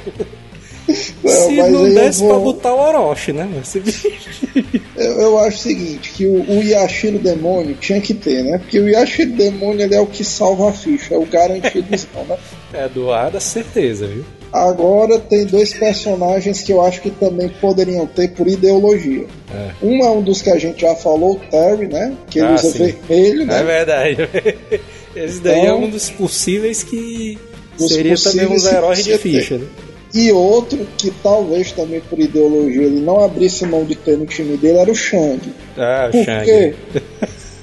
Não, 1.23 1.31
Se 1.31 1.55
não 1.55 1.83
desse 1.93 2.19
vou... 2.19 2.29
pra 2.29 2.39
botar 2.39 2.73
o 2.73 2.79
Orochi, 2.79 3.31
né? 3.31 3.47
eu, 4.97 5.21
eu 5.21 5.37
acho 5.39 5.57
o 5.57 5.61
seguinte, 5.61 6.11
que 6.11 6.25
o, 6.25 6.57
o 6.57 6.63
Yashiro 6.63 7.19
Demônio 7.19 7.75
tinha 7.79 8.01
que 8.01 8.13
ter, 8.13 8.43
né? 8.43 8.57
Porque 8.57 8.79
o 8.79 8.89
Yashiro 8.89 9.31
Demônio 9.31 9.93
é 9.93 10.01
o 10.01 10.07
que 10.07 10.23
salva 10.23 10.69
a 10.69 10.73
ficha, 10.73 11.13
é 11.13 11.17
o 11.17 11.25
garantido, 11.25 11.87
né? 12.27 12.37
É, 12.73 12.89
do 12.89 13.11
Ada, 13.11 13.39
certeza, 13.39 14.07
viu? 14.07 14.25
Agora 14.51 15.17
tem 15.17 15.45
dois 15.45 15.73
personagens 15.73 16.61
que 16.61 16.73
eu 16.73 16.81
acho 16.81 17.01
que 17.01 17.09
também 17.09 17.47
poderiam 17.47 18.05
ter 18.05 18.31
por 18.31 18.47
ideologia. 18.47 19.25
É. 19.53 19.71
Um 19.81 20.03
é 20.03 20.09
um 20.09 20.21
dos 20.21 20.41
que 20.41 20.49
a 20.49 20.57
gente 20.57 20.81
já 20.81 20.93
falou, 20.93 21.35
o 21.35 21.39
Terry, 21.39 21.87
né? 21.87 22.13
Que 22.29 22.39
ele 22.39 22.49
ah, 22.49 22.55
usa 22.55 22.69
sim. 22.71 22.77
vermelho, 22.79 23.45
né? 23.45 23.59
É 23.59 23.63
verdade. 23.63 24.17
Esse 25.15 25.39
então, 25.39 25.51
daí 25.51 25.59
é 25.59 25.63
então, 25.63 25.83
um 25.83 25.89
dos 25.89 26.09
possíveis 26.09 26.83
que 26.83 27.37
seria 27.77 28.15
também 28.15 28.47
um 28.47 28.67
herói 28.67 28.95
de 28.95 29.17
ficha, 29.17 29.57
né? 29.57 29.67
E 30.13 30.29
outro 30.31 30.85
que 30.97 31.09
talvez 31.23 31.71
também 31.71 32.01
por 32.01 32.19
ideologia 32.19 32.83
ele 32.83 32.99
não 32.99 33.23
abrisse 33.23 33.65
mão 33.65 33.85
de 33.85 33.95
ter 33.95 34.17
no 34.17 34.25
time 34.25 34.57
dele 34.57 34.79
era 34.79 34.91
o 34.91 34.95
Shang. 34.95 35.39
Ah, 35.77 36.09
o 36.09 36.11
por 36.11 36.25
Shang. 36.25 36.45
Quê? 36.45 36.75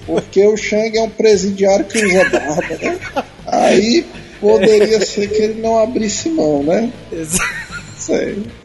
Porque 0.07 0.47
o 0.47 0.57
Shang 0.57 0.97
é 0.97 1.03
um 1.03 1.11
presidiário 1.11 1.85
que 1.85 1.99
usa 1.99 2.25
barba, 2.31 2.79
né? 2.81 2.99
Aí 3.47 4.07
poderia 4.41 5.05
ser 5.05 5.29
que 5.29 5.43
ele 5.43 5.61
não 5.61 5.79
abrisse 5.79 6.29
mão, 6.29 6.63
né? 6.63 6.93
Exato. 7.13 7.69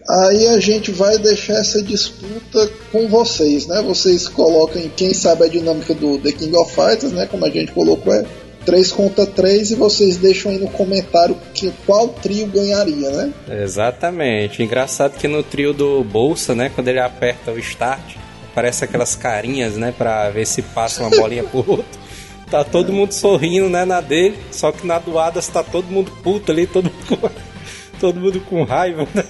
Aí 0.09 0.47
a 0.47 0.59
gente 0.59 0.91
vai 0.91 1.17
deixar 1.17 1.55
essa 1.55 1.81
disputa 1.81 2.69
com 2.91 3.09
vocês, 3.09 3.67
né? 3.67 3.81
Vocês 3.81 4.27
colocam, 4.27 4.81
quem 4.95 5.13
sabe 5.13 5.43
a 5.43 5.47
dinâmica 5.47 5.93
do 5.93 6.17
The 6.17 6.31
King 6.31 6.55
of 6.55 6.73
Fighters, 6.73 7.11
né? 7.11 7.27
Como 7.29 7.45
a 7.45 7.49
gente 7.49 7.71
colocou, 7.73 8.13
é 8.13 8.23
3 8.65 8.91
contra 8.93 9.25
3 9.25 9.71
e 9.71 9.75
vocês 9.75 10.17
deixam 10.17 10.51
aí 10.51 10.57
no 10.57 10.69
comentário 10.69 11.35
que, 11.53 11.73
qual 11.85 12.07
trio 12.07 12.47
ganharia, 12.47 13.09
né? 13.09 13.33
Exatamente. 13.61 14.63
Engraçado 14.63 15.17
que 15.17 15.27
no 15.27 15.43
trio 15.43 15.73
do 15.73 16.03
Bolsa, 16.03 16.55
né? 16.55 16.71
Quando 16.73 16.87
ele 16.87 16.99
aperta 16.99 17.51
o 17.51 17.59
start, 17.59 18.15
aparece 18.51 18.85
aquelas 18.85 19.15
carinhas, 19.15 19.73
né? 19.73 19.93
Pra 19.97 20.29
ver 20.29 20.47
se 20.47 20.61
passa 20.61 21.01
uma 21.01 21.09
bolinha 21.09 21.43
pro 21.43 21.59
outro. 21.67 22.02
Tá 22.53 22.63
todo 22.63 22.93
mundo 22.93 23.11
sorrindo, 23.13 23.67
né, 23.67 23.83
na 23.83 23.99
dele, 23.99 24.37
só 24.51 24.71
que 24.71 24.85
na 24.85 24.99
doada 24.99 25.39
está 25.39 25.63
todo 25.63 25.85
mundo 25.85 26.11
puto 26.21 26.51
ali, 26.51 26.67
todo 26.67 26.87
todo 27.99 28.19
mundo 28.19 28.39
com 28.41 28.63
raiva, 28.63 29.07
né? 29.11 29.23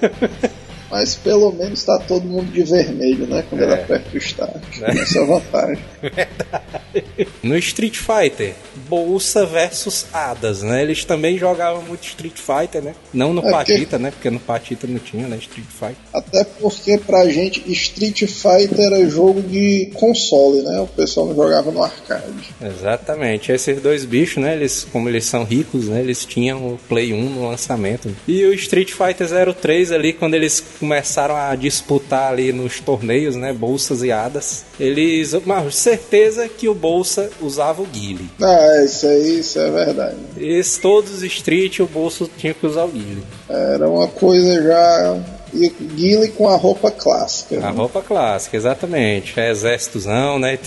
Mas 0.94 1.16
pelo 1.16 1.52
menos 1.52 1.80
está 1.80 1.98
todo 1.98 2.24
mundo 2.24 2.52
de 2.52 2.62
vermelho, 2.62 3.26
né? 3.26 3.44
Quando 3.50 3.62
é. 3.62 3.64
ele 3.64 3.74
aperta 3.74 4.10
o 4.14 4.18
start. 4.20 4.78
Né? 4.78 4.90
Essa 5.02 5.18
é 5.18 5.24
a 5.24 5.26
vantagem. 5.26 5.84
Verdade. 6.04 7.28
No 7.42 7.58
Street 7.58 7.98
Fighter, 7.98 8.54
Bolsa 8.88 9.44
versus 9.44 10.06
Hadas, 10.14 10.62
né? 10.62 10.84
Eles 10.84 11.04
também 11.04 11.36
jogavam 11.36 11.82
muito 11.82 12.04
Street 12.04 12.36
Fighter, 12.38 12.84
né? 12.84 12.94
Não 13.12 13.34
no 13.34 13.42
é 13.42 13.50
Patita, 13.50 13.80
porque... 13.80 13.98
né? 13.98 14.12
Porque 14.12 14.30
no 14.30 14.40
Patita 14.40 14.86
não 14.86 15.00
tinha, 15.00 15.28
né? 15.28 15.38
Street 15.38 15.66
Fighter. 15.68 15.96
Até 16.14 16.44
porque 16.44 17.00
pra 17.00 17.28
gente 17.28 17.64
Street 17.72 18.26
Fighter 18.28 18.80
era 18.80 19.10
jogo 19.10 19.42
de 19.42 19.90
console, 19.96 20.62
né? 20.62 20.80
O 20.80 20.88
pessoal 20.88 21.26
não 21.26 21.36
jogava 21.36 21.72
no 21.72 21.84
arcade. 21.84 22.54
Exatamente. 22.62 23.52
Esses 23.52 23.82
dois 23.82 24.06
bichos, 24.06 24.44
né? 24.44 24.54
Eles, 24.54 24.86
como 24.92 25.10
eles 25.10 25.26
são 25.26 25.44
ricos, 25.44 25.90
né? 25.90 26.02
Eles 26.02 26.24
tinham 26.24 26.60
o 26.74 26.80
Play 26.88 27.14
1 27.14 27.30
no 27.32 27.50
lançamento. 27.50 28.16
E 28.28 28.46
o 28.46 28.54
Street 28.54 28.92
Fighter 28.92 29.56
03 29.56 29.92
ali, 29.92 30.14
quando 30.14 30.36
eles 30.36 30.64
começaram 30.84 31.38
a 31.38 31.56
disputar 31.56 32.34
ali 32.34 32.52
nos 32.52 32.82
torneios, 32.82 33.38
né? 33.38 33.54
Bolsas 33.54 34.04
e 34.04 34.12
hadas. 34.12 34.66
Eles, 34.78 35.34
mas 35.46 35.74
certeza 35.76 36.50
que 36.50 36.68
o 36.68 36.76
Bolsa 36.76 37.30
usava 37.40 37.82
o 37.82 37.86
Guile. 37.86 38.30
Ah, 38.42 38.84
isso 38.84 39.08
aí, 39.08 39.40
isso 39.40 39.60
é 39.60 39.72
verdade. 39.72 40.18
Esse, 40.38 40.82
todos 40.82 41.14
os 41.14 41.24
Street, 41.24 41.80
o 41.80 41.86
Bolsa 41.86 42.28
tinha 42.38 42.54
que 42.54 42.68
usar 42.68 42.84
o 42.84 42.90
Guile. 42.90 43.24
Era 43.48 43.90
uma 43.90 44.10
coisa 44.10 44.62
já 44.62 45.24
e 45.54 45.70
Guile 45.70 46.28
com 46.30 46.50
a 46.50 46.58
roupa 46.58 46.92
clássica. 46.92 47.60
A 47.60 47.60
né? 47.62 47.70
roupa 47.70 48.02
clássica, 48.02 48.58
exatamente. 48.58 49.40
É 49.40 49.52
exércitozão, 49.52 50.38
né? 50.38 50.60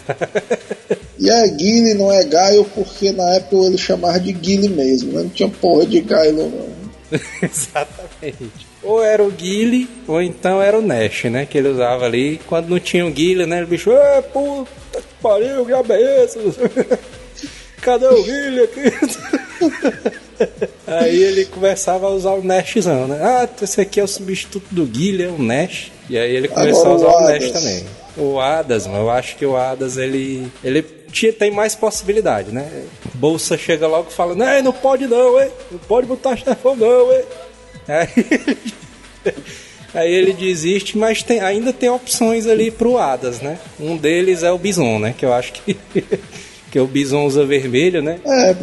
e 1.21 1.29
a 1.29 1.47
Guile 1.47 1.93
não 1.93 2.11
é 2.11 2.25
Gaio 2.25 2.65
porque 2.75 3.13
na 3.13 3.35
época 3.35 3.67
ele 3.67 3.77
chamava 3.77 4.19
de 4.19 4.33
Guile 4.33 4.71
mesmo, 4.71 5.13
né? 5.13 5.25
Não 5.25 5.29
tinha 5.29 5.49
porra 5.49 5.85
de 5.85 6.01
Gaio 6.01 6.33
não. 6.33 6.76
exatamente 7.43 8.67
ou 8.87 9.03
era 9.03 9.23
o 9.23 9.31
Guile, 9.31 9.89
ou 10.07 10.23
então 10.23 10.63
era 10.63 10.79
o 10.79 10.83
Nash, 10.83 11.25
né? 11.25 11.45
Que 11.45 11.59
ele 11.59 11.69
usava 11.69 12.05
ali. 12.05 12.41
Quando 12.47 12.69
não 12.69 12.79
tinha 12.79 13.05
o 13.05 13.11
Guile, 13.11 13.45
né? 13.45 13.63
O 13.63 13.67
bicho, 13.67 13.91
é 13.91 14.23
puta 14.23 14.71
que 14.93 15.15
pariu, 15.21 15.67
que 15.67 15.73
abenço. 15.73 16.39
Cadê 17.83 18.07
o 18.07 18.23
Guile 18.23 18.61
aqui? 18.63 18.93
Aí 20.87 21.23
ele 21.23 21.47
começava 21.47 22.07
a 22.07 22.11
usar 22.11 22.33
o 22.33 22.45
Nashzão, 22.45 23.09
né? 23.09 23.19
Ah, 23.23 23.49
esse 23.61 23.81
aqui 23.81 23.99
é 23.99 24.05
o 24.05 24.09
substituto 24.09 24.67
do 24.71 24.85
Guile, 24.85 25.25
é 25.25 25.29
o 25.29 25.39
Nash. 25.39 25.91
E 26.09 26.17
aí 26.17 26.37
ele 26.37 26.47
começou 26.47 26.85
Agora, 26.85 26.93
a 26.93 26.97
usar 26.97 27.09
o, 27.09 27.17
o 27.17 27.29
Nash 27.29 27.51
também. 27.51 27.87
O 28.17 28.41
Adas, 28.41 28.87
eu 28.87 29.11
acho 29.11 29.37
que 29.37 29.47
o 29.47 29.57
Adas 29.57 29.97
ele, 29.97 30.47
ele 30.63 30.83
tem 31.33 31.51
mais 31.51 31.75
possibilidade, 31.75 32.53
né? 32.53 32.85
Bolsa 33.15 33.57
chega 33.57 33.87
logo 33.87 34.09
e 34.11 34.15
fala: 34.15 34.35
Não, 34.35 34.63
não 34.63 34.73
pode 34.73 35.07
não, 35.07 35.41
hein? 35.41 35.51
Não 35.71 35.79
pode 35.79 36.07
botar 36.07 36.37
Stefan 36.37 36.75
não, 36.77 37.13
hein? 37.13 37.25
Aí, 37.89 39.35
aí 39.95 40.13
ele 40.13 40.33
desiste, 40.33 40.99
mas 40.99 41.23
tem, 41.23 41.41
ainda 41.41 41.73
tem 41.73 41.89
opções 41.89 42.47
ali 42.47 42.71
pro 42.71 42.99
Adas, 42.99 43.41
né? 43.41 43.59
Um 43.81 43.97
deles 43.97 44.43
é 44.43 44.53
o 44.53 44.59
Bison, 44.59 44.99
né? 44.99 45.15
Que 45.17 45.25
eu 45.25 45.33
acho 45.33 45.53
que. 45.53 45.77
que 46.71 46.81
o 46.81 46.87
Bison 46.87 47.25
usa 47.25 47.47
vermelho, 47.47 48.03
né? 48.03 48.19
É, 48.27 48.55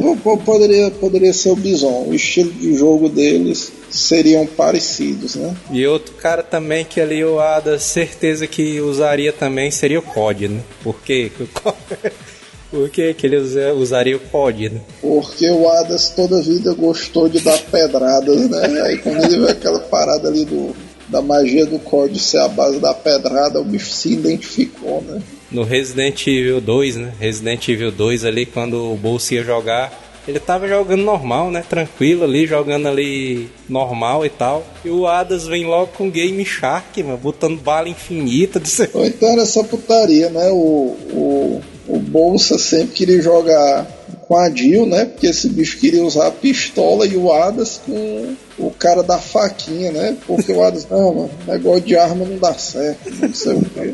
poderia, 0.45 0.91
poderia 0.91 1.33
ser 1.33 1.49
o 1.49 1.55
Bison. 1.55 2.05
O 2.07 2.13
estilo 2.13 2.51
de 2.51 2.75
jogo 2.75 3.09
deles 3.09 3.71
seriam 3.89 4.45
parecidos, 4.45 5.35
né? 5.35 5.55
E 5.71 5.87
outro 5.87 6.13
cara 6.15 6.43
também 6.43 6.85
que 6.85 6.99
ali 6.99 7.23
o 7.23 7.39
Ada 7.39 7.79
certeza 7.79 8.45
que 8.45 8.79
usaria 8.81 9.31
também 9.31 9.71
seria 9.71 9.99
o 9.99 10.03
COD, 10.03 10.49
né? 10.49 10.61
Por 10.83 11.01
quê? 11.01 11.31
Por 12.73 12.89
que, 12.89 13.13
que 13.13 13.27
ele 13.27 13.37
usaria 13.37 14.17
o 14.17 14.19
COD, 14.19 14.69
né? 14.69 14.81
Porque 14.99 15.47
o 15.47 15.69
Adas 15.69 16.09
toda 16.09 16.41
vida 16.41 16.73
gostou 16.73 17.29
de 17.29 17.39
dar 17.39 17.59
pedradas, 17.59 18.49
né? 18.49 18.81
Aí 18.81 18.97
quando 18.97 19.23
ele 19.23 19.45
vê 19.45 19.51
aquela 19.51 19.79
parada 19.81 20.27
ali 20.27 20.43
do, 20.43 20.75
da 21.07 21.21
magia 21.21 21.67
do 21.67 21.77
COD 21.77 22.17
ser 22.17 22.39
a 22.39 22.47
base 22.47 22.79
da 22.79 22.91
pedrada, 22.91 23.61
o 23.61 23.63
bicho 23.63 23.91
se 23.91 24.13
identificou, 24.13 25.03
né? 25.03 25.21
No 25.51 25.61
Resident 25.61 26.25
Evil 26.25 26.59
2, 26.59 26.95
né? 26.95 27.13
Resident 27.19 27.69
Evil 27.69 27.91
2 27.91 28.25
ali, 28.25 28.47
quando 28.47 28.91
o 28.91 28.97
Bolsa 28.97 29.35
ia 29.35 29.43
jogar, 29.43 29.93
ele 30.27 30.39
tava 30.39 30.67
jogando 30.67 31.03
normal, 31.03 31.51
né? 31.51 31.63
Tranquilo 31.69 32.23
ali, 32.23 32.47
jogando 32.47 32.87
ali 32.87 33.51
normal 33.69 34.25
e 34.25 34.29
tal. 34.29 34.65
E 34.83 34.89
o 34.89 35.05
Adas 35.05 35.45
vem 35.45 35.63
logo 35.63 35.91
com 35.95 36.09
Game 36.09 36.43
Shark, 36.43 37.03
mano, 37.03 37.19
botando 37.19 37.61
bala 37.61 37.87
infinita. 37.87 38.59
De... 38.59 38.69
Ou 38.95 39.05
então 39.05 39.29
era 39.29 39.43
essa 39.43 39.63
putaria, 39.63 40.31
né? 40.31 40.49
O, 40.49 40.97
o, 41.11 41.61
o 41.87 41.99
Bolsa 41.99 42.57
sempre 42.57 42.93
queria 42.93 43.21
jogar 43.21 43.85
com 44.21 44.37
a 44.37 44.49
Jill, 44.49 44.85
né? 44.85 45.05
Porque 45.05 45.27
esse 45.27 45.49
bicho 45.49 45.77
queria 45.77 46.03
usar 46.03 46.27
a 46.27 46.31
pistola 46.31 47.05
e 47.05 47.15
o 47.15 47.31
Adas 47.31 47.81
com 47.85 48.35
o 48.57 48.71
cara 48.71 49.03
da 49.03 49.17
faquinha, 49.17 49.91
né? 49.91 50.17
Porque 50.25 50.51
o 50.51 50.63
Adas, 50.63 50.87
não, 50.89 51.13
mano, 51.13 51.31
negócio 51.47 51.81
de 51.81 51.95
arma 51.97 52.25
não 52.25 52.37
dá 52.37 52.53
certo, 52.53 53.09
não 53.11 53.33
sei 53.33 53.53
o 53.53 53.65
quê. 53.65 53.93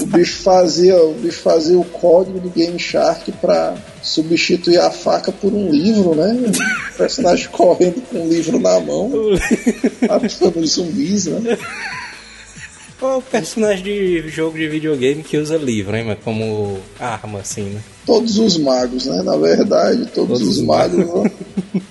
O 0.00 0.06
bicho 0.06 0.36
fazia, 0.36 0.96
o 0.96 1.12
bicho 1.14 1.40
fazia 1.40 1.78
o 1.78 1.84
código 1.84 2.38
do 2.38 2.48
Game 2.48 2.78
Shark 2.78 3.30
para 3.32 3.74
substituir 4.02 4.78
a 4.78 4.90
faca 4.90 5.32
por 5.32 5.52
um 5.52 5.68
livro, 5.68 6.14
né? 6.14 6.32
O 6.94 6.96
personagem 6.96 7.48
correndo 7.48 8.00
com 8.02 8.20
um 8.20 8.28
livro 8.28 8.58
na 8.60 8.80
mão, 8.80 9.10
os 10.56 10.70
zumbis, 10.70 11.26
né? 11.26 11.58
Qual 12.98 13.14
é 13.14 13.16
o 13.16 13.22
personagem 13.22 13.82
de 13.82 14.28
jogo 14.28 14.56
de 14.56 14.68
videogame 14.68 15.22
que 15.22 15.36
usa 15.36 15.56
livro, 15.56 15.96
hein, 15.96 16.04
mas 16.06 16.18
como 16.22 16.78
arma, 16.98 17.40
assim, 17.40 17.62
né? 17.64 17.80
Todos 18.06 18.38
os 18.38 18.56
magos, 18.56 19.06
né? 19.06 19.22
Na 19.22 19.36
verdade, 19.36 20.06
todos, 20.06 20.38
todos 20.38 20.42
os 20.42 20.62
magos 20.62 21.06
né? 21.06 21.30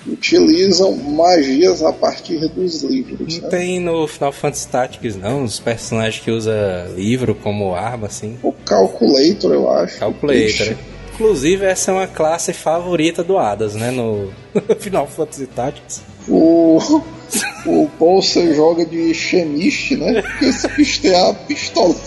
utilizam 0.06 0.96
magias 0.96 1.82
a 1.82 1.92
partir 1.92 2.48
dos 2.48 2.82
livros. 2.82 3.36
Não 3.36 3.42
né? 3.42 3.48
tem 3.48 3.80
no 3.80 4.06
Final 4.06 4.32
Fantasy 4.32 4.68
Tactics, 4.68 5.16
não, 5.16 5.44
os 5.44 5.60
personagens 5.60 6.22
que 6.22 6.30
usam 6.30 6.54
livro 6.96 7.34
como 7.34 7.74
arma, 7.74 8.06
assim. 8.06 8.38
O 8.42 8.52
Calculator, 8.52 9.52
eu 9.52 9.70
acho. 9.70 9.98
Calculator, 9.98 10.66
né? 10.66 10.78
Inclusive, 11.14 11.64
essa 11.64 11.92
é 11.92 11.94
uma 11.94 12.06
classe 12.08 12.52
favorita 12.52 13.22
do 13.22 13.38
Hadas, 13.38 13.74
né? 13.74 13.90
No 13.90 14.32
Final 14.80 15.06
Fantasy 15.06 15.46
Tactics. 15.46 16.02
O, 16.28 16.78
o 17.66 17.88
Bolsa 17.98 18.54
joga 18.54 18.84
de 18.84 19.12
Chemist, 19.14 19.96
né? 19.96 20.22
Porque 20.22 21.00
tem 21.00 21.14
a 21.14 21.34
pistola. 21.34 21.94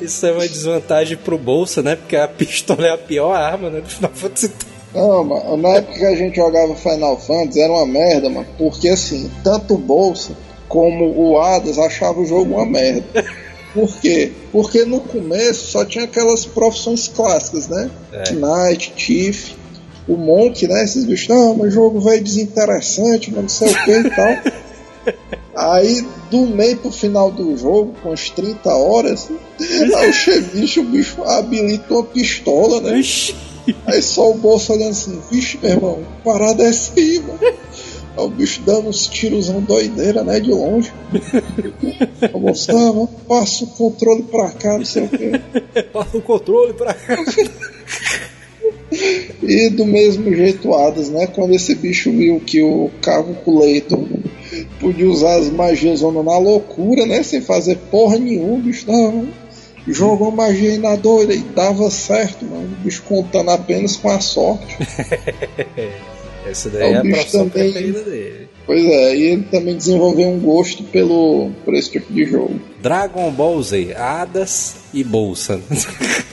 Isso 0.00 0.26
é 0.26 0.32
uma 0.32 0.48
desvantagem 0.48 1.16
pro 1.16 1.38
Bolsa, 1.38 1.82
né? 1.82 1.96
Porque 1.96 2.16
a 2.16 2.26
pistola 2.26 2.86
é 2.86 2.90
a 2.90 2.98
pior 2.98 3.32
arma, 3.32 3.70
né? 3.70 3.80
Do 3.80 3.88
Final 3.88 4.12
Fantasy. 4.14 4.52
Não, 4.94 5.22
mano, 5.22 5.56
na 5.56 5.68
época 5.76 5.98
que 5.98 6.04
a 6.04 6.16
gente 6.16 6.36
jogava 6.36 6.74
Final 6.74 7.18
Fantasy 7.18 7.60
era 7.60 7.72
uma 7.72 7.86
merda, 7.86 8.28
mano. 8.28 8.46
Porque 8.58 8.88
assim, 8.88 9.30
tanto 9.44 9.74
o 9.74 9.78
Bolsa 9.78 10.36
como 10.68 11.12
o 11.16 11.38
Hadas 11.38 11.78
achavam 11.78 12.22
o 12.22 12.26
jogo 12.26 12.54
uma 12.54 12.66
merda. 12.66 13.24
Por 13.72 13.94
quê? 13.98 14.32
Porque 14.50 14.84
no 14.84 15.00
começo 15.00 15.70
só 15.70 15.84
tinha 15.84 16.04
aquelas 16.04 16.44
profissões 16.44 17.06
clássicas, 17.06 17.68
né? 17.68 17.90
É. 18.12 18.32
Knight, 18.32 18.92
Chief, 18.96 19.52
o 20.08 20.16
Monk, 20.16 20.66
né? 20.66 20.84
Esses 20.84 21.04
bichos, 21.04 21.28
não, 21.28 21.56
mas 21.56 21.72
jogo 21.72 22.00
velho 22.00 22.22
desinteressante, 22.22 23.30
mas 23.30 23.42
não 23.42 23.48
sei 23.48 23.68
o 23.68 23.84
que 23.84 23.90
e 23.90 24.10
tal. 24.10 24.38
Aí, 25.54 26.06
do 26.30 26.46
meio 26.46 26.76
pro 26.78 26.90
final 26.90 27.30
do 27.30 27.56
jogo, 27.56 27.94
com 28.02 28.12
as 28.12 28.30
30 28.30 28.70
horas, 28.70 29.28
aí 29.60 30.08
o 30.08 30.12
cheviche, 30.12 30.80
o 30.80 30.84
bicho 30.84 31.22
habilita 31.24 31.92
uma 31.92 32.04
pistola, 32.04 32.80
né? 32.80 33.02
Aí 33.86 34.02
só 34.02 34.30
o 34.30 34.34
bolso 34.34 34.72
olhando 34.72 34.90
assim, 34.90 35.20
vixe, 35.30 35.58
meu 35.62 35.72
irmão, 35.72 35.98
parada 36.24 36.62
é 36.62 36.68
essa 36.68 36.92
aí, 36.96 37.20
mano. 37.20 37.38
Aí 37.42 38.24
o 38.24 38.28
bicho 38.28 38.62
dando 38.64 38.88
uns 38.88 39.06
tirosão 39.06 39.60
doideira, 39.60 40.24
né? 40.24 40.40
De 40.40 40.50
longe. 40.50 40.92
Eu 42.32 42.40
mostrava, 42.40 43.06
passa 43.28 43.64
o 43.64 43.66
controle 43.68 44.22
pra 44.22 44.50
cá, 44.50 44.78
não 44.78 44.84
sei 44.84 45.04
o 45.04 45.08
quê. 45.08 45.32
Passa 45.92 46.16
o 46.16 46.22
controle 46.22 46.72
pra 46.72 46.94
cá. 46.94 47.16
E 49.42 49.68
do 49.70 49.86
mesmo 49.86 50.34
jeito, 50.34 50.74
Adas, 50.74 51.10
né? 51.10 51.26
Quando 51.28 51.54
esse 51.54 51.74
bicho 51.74 52.10
viu 52.10 52.40
que 52.40 52.62
o 52.62 52.90
Calculator 53.00 54.06
podia 54.80 55.08
usar 55.08 55.36
as 55.36 55.48
magias 55.48 56.00
na 56.02 56.38
loucura, 56.38 57.06
né? 57.06 57.22
Sem 57.22 57.40
fazer 57.40 57.76
porra 57.90 58.18
nenhuma, 58.18 58.54
o 58.54 58.58
bicho 58.58 58.90
não. 58.90 59.28
Jogou 59.88 60.30
magia 60.30 60.72
aí 60.72 60.78
na 60.78 60.94
doida 60.94 61.32
e 61.32 61.38
dava 61.38 61.90
certo, 61.90 62.44
mano. 62.44 62.76
O 62.80 62.84
bicho 62.84 63.02
contando 63.02 63.50
apenas 63.50 63.96
com 63.96 64.10
a 64.10 64.20
sorte. 64.20 64.76
Essa 66.46 66.70
daí 66.70 66.92
é, 66.92 66.96
a 66.96 67.00
profissão 67.00 67.48
também, 67.48 67.72
preferida 67.72 68.02
dele. 68.02 68.49
Pois 68.70 68.84
é, 68.84 69.16
e 69.16 69.22
ele 69.24 69.42
também 69.50 69.76
desenvolveu 69.76 70.28
um 70.28 70.38
gosto 70.38 70.84
pelo, 70.84 71.50
por 71.64 71.74
esse 71.74 71.90
tipo 71.90 72.12
de 72.12 72.24
jogo. 72.24 72.60
Dragon 72.80 73.28
Ball 73.32 73.60
Z, 73.60 73.96
Hadas 73.96 74.76
e 74.94 75.02
Bolsa. 75.02 75.60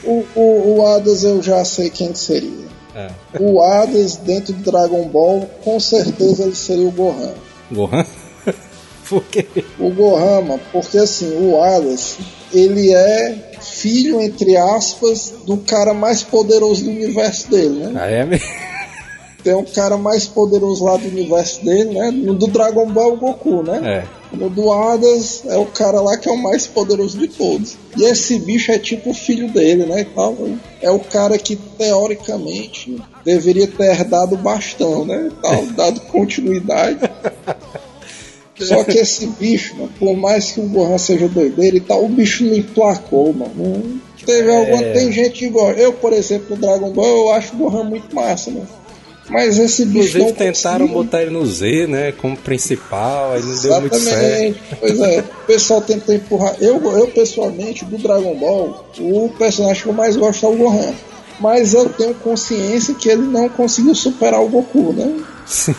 o, 0.04 0.24
o, 0.36 0.76
o 0.76 0.86
Hadas 0.86 1.24
eu 1.24 1.42
já 1.42 1.64
sei 1.64 1.90
quem 1.90 2.14
seria. 2.14 2.68
É. 2.94 3.08
O 3.40 3.60
Hades 3.60 4.18
dentro 4.18 4.52
do 4.52 4.70
Dragon 4.70 5.08
Ball, 5.08 5.50
com 5.64 5.80
certeza 5.80 6.44
ele 6.44 6.54
seria 6.54 6.86
o 6.86 6.92
Gohan. 6.92 7.34
Gohan? 7.72 8.06
Por 9.08 9.24
quê? 9.24 9.44
O 9.76 9.90
Gohan, 9.90 10.42
mano, 10.42 10.60
porque 10.70 10.98
assim, 10.98 11.36
o 11.40 11.60
Hades, 11.60 12.18
ele 12.54 12.94
é 12.94 13.34
filho, 13.60 14.20
entre 14.20 14.56
aspas, 14.56 15.34
do 15.44 15.56
cara 15.56 15.92
mais 15.92 16.22
poderoso 16.22 16.84
do 16.84 16.90
universo 16.90 17.50
dele, 17.50 17.86
né? 17.86 17.92
Ah, 17.96 18.06
é 18.06 18.24
mesmo? 18.24 18.46
Tem 19.48 19.56
um 19.56 19.64
cara 19.64 19.96
mais 19.96 20.26
poderoso 20.26 20.84
lá 20.84 20.98
do 20.98 21.08
universo 21.08 21.64
dele, 21.64 21.98
né? 21.98 22.10
No 22.10 22.34
do 22.34 22.46
Dragon 22.48 22.86
Ball, 22.86 23.14
o 23.14 23.16
Goku, 23.16 23.62
né? 23.62 24.04
É. 24.04 24.36
No 24.36 24.50
do 24.50 24.70
Hades 24.70 25.42
é 25.46 25.56
o 25.56 25.64
cara 25.64 26.02
lá 26.02 26.18
que 26.18 26.28
é 26.28 26.32
o 26.32 26.36
mais 26.36 26.66
poderoso 26.66 27.18
de 27.18 27.28
todos. 27.28 27.78
E 27.96 28.04
esse 28.04 28.38
bicho 28.40 28.70
é 28.70 28.78
tipo 28.78 29.08
o 29.08 29.14
filho 29.14 29.50
dele, 29.50 29.86
né? 29.86 30.06
Tal. 30.14 30.36
É 30.82 30.90
o 30.90 31.00
cara 31.00 31.38
que 31.38 31.56
teoricamente 31.56 33.02
deveria 33.24 33.66
ter 33.66 33.90
herdado 33.90 34.34
o 34.34 34.38
bastão, 34.38 35.06
né? 35.06 35.30
Tal, 35.40 35.64
dado 35.74 36.00
continuidade. 36.02 37.00
Só 38.60 38.84
que 38.84 38.98
esse 38.98 39.26
bicho, 39.28 39.76
mano, 39.76 39.92
por 39.98 40.14
mais 40.14 40.52
que 40.52 40.60
o 40.60 40.68
Gohan 40.68 40.98
seja 40.98 41.26
doideiro 41.26 41.78
e 41.78 41.80
tal, 41.80 42.04
o 42.04 42.08
bicho 42.08 42.44
não 42.44 42.54
emplacou, 42.54 43.32
mano. 43.32 43.98
Teve 44.26 44.50
é... 44.50 44.56
alguma. 44.58 44.82
Tem 44.92 45.10
gente 45.10 45.46
igual. 45.46 45.70
Eu, 45.70 45.94
por 45.94 46.12
exemplo, 46.12 46.54
no 46.54 46.60
Dragon 46.60 46.90
Ball, 46.90 47.16
eu 47.16 47.30
acho 47.30 47.54
o 47.54 47.58
Gohan 47.58 47.84
muito 47.84 48.14
massa, 48.14 48.50
mano. 48.50 48.68
Mas 49.28 49.58
esse 49.58 49.84
bicho. 49.84 50.16
Inclusive 50.16 50.32
tentaram 50.32 50.86
conseguiu. 50.86 51.04
botar 51.04 51.22
ele 51.22 51.30
no 51.30 51.44
Z, 51.46 51.86
né? 51.86 52.12
Como 52.12 52.36
principal, 52.36 53.32
aí 53.32 53.42
não 53.42 53.50
Exatamente. 53.52 53.70
deu 53.70 53.80
muito 53.80 53.98
certo. 53.98 54.76
Pois 54.80 55.00
é, 55.00 55.20
o 55.20 55.46
pessoal 55.46 55.80
tenta 55.82 56.14
empurrar. 56.14 56.56
Eu, 56.60 56.82
eu, 56.98 57.06
pessoalmente, 57.08 57.84
do 57.84 57.98
Dragon 57.98 58.34
Ball, 58.36 58.86
o 58.98 59.28
personagem 59.38 59.82
que 59.82 59.88
eu 59.88 59.92
mais 59.92 60.16
gosto 60.16 60.46
é 60.46 60.48
o 60.48 60.56
Gohan. 60.56 60.94
Mas 61.40 61.72
eu 61.72 61.88
tenho 61.88 62.14
consciência 62.14 62.94
que 62.94 63.08
ele 63.08 63.22
não 63.22 63.48
conseguiu 63.48 63.94
superar 63.94 64.42
o 64.42 64.48
Goku, 64.48 64.92
né? 64.92 65.20
Sim. 65.46 65.74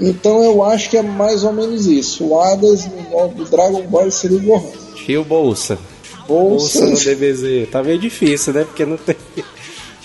Então 0.00 0.42
eu 0.42 0.62
acho 0.62 0.88
que 0.88 0.96
é 0.96 1.02
mais 1.02 1.44
ou 1.44 1.52
menos 1.52 1.86
isso. 1.86 2.24
O 2.26 2.40
Hades 2.40 2.86
no 2.86 3.28
do 3.28 3.44
Dragon 3.44 3.82
Ball 3.82 4.10
seria 4.10 4.38
o 4.38 4.40
Gohan. 4.40 4.72
E 5.06 5.16
o 5.16 5.24
Bolsa? 5.24 5.78
Bolsa, 6.26 6.80
Bolsa 6.80 6.86
no 6.86 6.96
DBZ. 6.96 7.68
Tá 7.70 7.82
meio 7.82 7.98
difícil, 7.98 8.52
né? 8.52 8.64
Porque 8.64 8.86
não 8.86 8.96
tem 8.96 9.16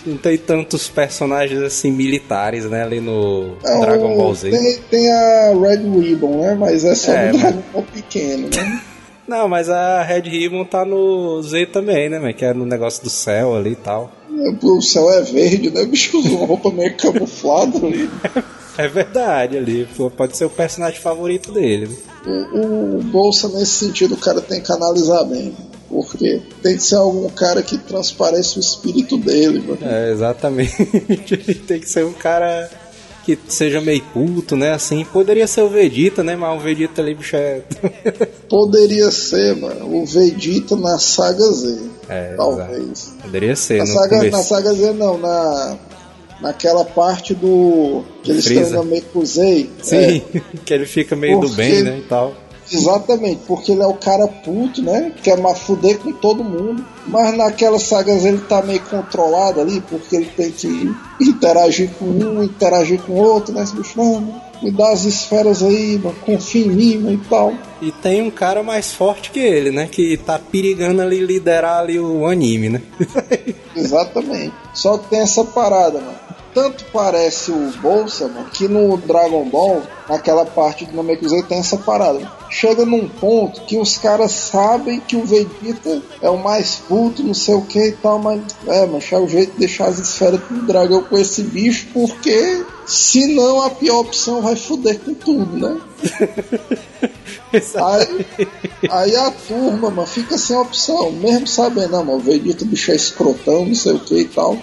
não 0.08 0.18
tem 0.18 0.38
tantos 0.38 0.88
personagens 0.88 1.62
assim 1.62 1.92
militares, 1.92 2.66
né, 2.66 2.84
ali 2.84 3.00
no 3.00 3.56
Dragon 3.62 4.16
Ball 4.16 4.34
Z. 4.34 4.50
Tem, 4.50 4.78
tem, 4.90 5.12
a 5.12 5.54
Red 5.54 5.84
Ribbon, 6.00 6.42
né, 6.42 6.56
mas 6.56 6.86
é 6.86 6.96
só 6.96 7.12
é, 7.12 7.32
no 7.32 7.40
Dragon 7.40 7.64
Ball 7.74 7.84
pequeno, 7.94 8.50
né? 8.50 8.82
Não, 9.28 9.50
mas 9.50 9.70
a 9.70 10.04
Red 10.04 10.22
Ribbon 10.22 10.64
tá 10.64 10.86
no 10.86 11.44
Z 11.44 11.66
também, 11.66 12.10
né, 12.10 12.32
que 12.32 12.46
é 12.46 12.54
no 12.54 12.66
negócio 12.66 13.04
do 13.04 13.10
céu 13.10 13.56
ali 13.56 13.72
e 13.72 13.76
tal. 13.76 14.10
O 14.64 14.82
céu 14.82 15.12
é 15.12 15.22
verde, 15.22 15.70
né, 15.70 15.84
bicho? 15.84 16.18
Uma 16.18 16.46
roupa 16.46 16.72
meio 16.72 16.96
camuflada 16.96 17.86
ali. 17.86 18.10
É 18.78 18.88
verdade 18.88 19.58
ali, 19.58 19.88
pode 20.16 20.38
ser 20.38 20.46
o 20.46 20.52
personagem 20.52 21.00
favorito 21.02 21.52
dele. 21.52 21.88
Né? 21.88 22.48
O, 22.54 23.00
o 23.00 23.02
Bolsa, 23.02 23.48
nesse 23.50 23.86
sentido, 23.86 24.14
o 24.14 24.18
cara 24.18 24.40
tem 24.40 24.62
que 24.62 24.72
analisar 24.72 25.24
bem. 25.24 25.56
Porque 25.90 26.42
tem 26.62 26.76
que 26.76 26.84
ser 26.84 26.96
algum 26.96 27.30
cara 27.30 27.64
que 27.64 27.78
transparece 27.78 28.58
o 28.58 28.60
espírito 28.60 29.18
dele. 29.18 29.64
Mano. 29.66 29.80
É, 29.82 30.12
exatamente. 30.12 30.76
tem 31.66 31.80
que 31.80 31.90
ser 31.90 32.06
um 32.06 32.14
cara 32.14 32.70
que 33.24 33.38
seja 33.48 33.82
meio 33.82 34.02
culto, 34.14 34.56
né? 34.56 34.74
Assim, 34.74 35.04
poderia 35.04 35.48
ser 35.48 35.62
o 35.62 35.70
Vegeta, 35.70 36.24
né? 36.24 36.36
Mas 36.36 36.58
o 36.58 36.64
Vegeta 36.64 37.02
ali, 37.02 37.14
bicho, 37.14 37.36
é. 37.36 37.62
poderia 38.50 39.12
ser, 39.12 39.56
mano. 39.56 40.02
O 40.02 40.06
Vegeta 40.06 40.76
na 40.76 40.98
saga 40.98 41.44
Z. 41.44 41.78
É, 42.10 42.36
talvez. 42.36 42.90
Exato. 42.90 43.22
Poderia 43.22 43.56
ser, 43.56 43.80
na 43.80 43.86
saga, 43.86 44.24
na 44.30 44.44
saga 44.44 44.74
Z 44.74 44.94
não, 44.94 45.18
na 45.18 45.78
naquela 46.42 46.86
parte 46.86 47.34
do. 47.34 48.04
que 48.24 48.32
eles 48.32 48.46
estão 48.46 48.84
no 48.84 48.90
Mekuzei. 48.90 49.70
Sim, 49.82 50.24
é, 50.34 50.42
que 50.64 50.74
ele 50.74 50.86
fica 50.86 51.16
meio 51.16 51.40
do 51.40 51.50
bem, 51.50 51.84
né? 51.84 51.98
E 52.00 52.08
tal. 52.08 52.34
Exatamente, 52.72 53.42
porque 53.48 53.72
ele 53.72 53.82
é 53.82 53.88
o 53.88 53.94
cara 53.94 54.28
puto, 54.28 54.82
né? 54.82 55.12
Quer 55.24 55.38
fuder 55.56 56.00
com 56.00 56.12
todo 56.12 56.44
mundo. 56.44 56.84
Mas 57.08 57.36
naquelas 57.38 57.84
sagas 57.84 58.26
ele 58.26 58.40
tá 58.40 58.62
meio 58.62 58.82
controlado 58.82 59.62
ali, 59.62 59.82
porque 59.82 60.16
ele 60.16 60.26
tem 60.26 60.52
que 60.52 60.94
interagir 61.22 61.90
com 61.98 62.06
um, 62.06 62.44
interagir 62.44 63.02
com 63.02 63.14
outro, 63.14 63.54
né? 63.54 63.64
Esse 63.64 63.76
bicho, 63.76 63.98
não, 63.98 64.42
me 64.62 64.72
dá 64.72 64.92
as 64.92 65.06
esferas 65.06 65.64
aí, 65.64 65.98
mano, 65.98 66.16
confia 66.26 66.66
em 66.66 66.70
mim 66.70 66.98
mano, 66.98 67.14
e 67.14 67.30
tal. 67.30 67.54
E 67.82 67.92
tem 67.92 68.22
um 68.22 68.32
cara 68.32 68.62
mais 68.62 68.92
forte 68.92 69.32
que 69.32 69.40
ele, 69.40 69.72
né? 69.72 69.88
Que 69.90 70.18
tá 70.18 70.38
perigando 70.38 71.02
ali 71.02 71.20
liderar 71.20 71.80
ali 71.80 72.00
o 72.00 72.26
anime, 72.26 72.70
né? 72.70 72.82
Exatamente. 73.76 74.54
Só 74.74 74.98
que 74.98 75.10
tem 75.10 75.20
essa 75.20 75.46
parada, 75.46 76.00
mano 76.00 76.37
tanto 76.58 76.86
parece 76.92 77.52
o 77.52 77.72
Bolsa, 77.80 78.28
mano, 78.28 78.50
que 78.52 78.68
no 78.68 78.98
Dragon 78.98 79.48
Ball, 79.48 79.84
naquela 80.10 80.44
parte 80.44 80.86
do 80.86 80.96
Namekusei 80.96 81.44
tem 81.44 81.60
essa 81.60 81.78
parada. 81.78 82.32
Chega 82.50 82.84
num 82.84 83.08
ponto 83.08 83.62
que 83.62 83.78
os 83.78 84.00
caras 84.00 84.32
sabem 84.32 85.00
que 85.00 85.16
o 85.16 85.24
Vegeta 85.24 86.02
é 86.20 86.28
o 86.28 86.40
mais 86.40 86.78
puto, 86.78 87.22
não 87.22 87.36
sei 87.36 87.54
o 87.54 87.62
que 87.62 87.90
e 87.90 87.92
tal, 87.92 88.18
mas 88.18 88.42
é, 88.66 88.88
mas 88.88 89.12
é 89.12 89.20
o 89.20 89.28
jeito 89.28 89.52
de 89.52 89.60
deixar 89.60 89.86
as 89.86 90.00
esferas 90.00 90.40
do 90.50 90.66
dragão 90.66 91.04
com 91.04 91.16
esse 91.16 91.44
bicho, 91.44 91.90
porque 91.94 92.66
senão 92.88 93.62
a 93.62 93.70
pior 93.70 94.00
opção 94.00 94.42
vai 94.42 94.56
foder 94.56 95.00
com 95.02 95.14
tudo, 95.14 95.56
né? 95.58 95.80
aí, 97.54 98.28
aí, 98.90 99.16
a 99.16 99.30
turma, 99.30 99.92
mano, 99.92 100.08
fica 100.08 100.40
sem 100.40 100.58
opção, 100.58 101.12
mesmo 101.12 101.46
sabendo, 101.46 101.92
não, 101.92 102.04
mano, 102.04 102.18
o 102.18 102.22
Vegeta 102.22 102.66
bicho 102.66 102.92
é 102.92 102.96
escrotão, 102.96 103.64
não 103.64 103.76
sei 103.76 103.94
o 103.94 104.00
que 104.00 104.22
e 104.22 104.26
tal. 104.26 104.58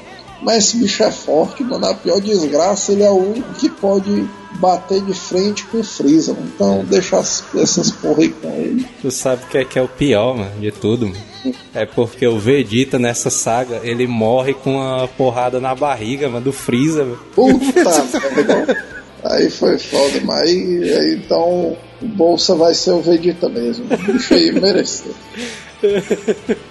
Mas 0.44 0.64
esse 0.64 0.76
bicho 0.76 1.02
é 1.02 1.10
forte, 1.10 1.64
mano. 1.64 1.86
A 1.86 1.94
pior 1.94 2.20
desgraça, 2.20 2.92
ele 2.92 3.02
é 3.02 3.10
o 3.10 3.16
único 3.16 3.54
que 3.54 3.70
pode 3.70 4.28
bater 4.52 5.00
de 5.00 5.14
frente 5.14 5.64
com 5.64 5.80
o 5.80 5.84
Freeza. 5.84 6.34
Mano. 6.34 6.52
Então 6.54 6.84
deixa 6.84 7.16
essas 7.16 7.90
porra 7.90 8.20
aí 8.20 8.28
com 8.28 8.50
ele. 8.50 8.86
Tu 9.00 9.10
sabe 9.10 9.42
o 9.44 9.46
que 9.46 9.58
é, 9.58 9.64
que 9.64 9.78
é 9.78 9.82
o 9.82 9.88
pior, 9.88 10.36
mano, 10.36 10.60
de 10.60 10.70
tudo, 10.70 11.08
mano? 11.08 11.54
É 11.74 11.86
porque 11.86 12.26
o 12.26 12.38
Vegeta 12.38 12.98
nessa 12.98 13.30
saga, 13.30 13.80
ele 13.82 14.06
morre 14.06 14.52
com 14.54 14.76
uma 14.76 15.08
porrada 15.08 15.58
na 15.60 15.74
barriga, 15.74 16.28
mano, 16.28 16.44
do 16.44 16.52
Freeza, 16.52 17.04
mano. 17.04 17.18
Puta, 17.34 18.84
Aí 19.24 19.48
foi 19.48 19.78
foda, 19.78 20.20
mas 20.22 20.42
aí, 20.42 20.92
aí, 20.92 21.14
então 21.14 21.74
o 22.02 22.06
Bolsa 22.06 22.54
vai 22.54 22.74
ser 22.74 22.90
o 22.90 23.00
Vegeta 23.00 23.48
mesmo. 23.48 23.86
O 23.86 24.12
bicho 24.12 24.34
aí 24.34 24.52
mereceu. 24.52 25.14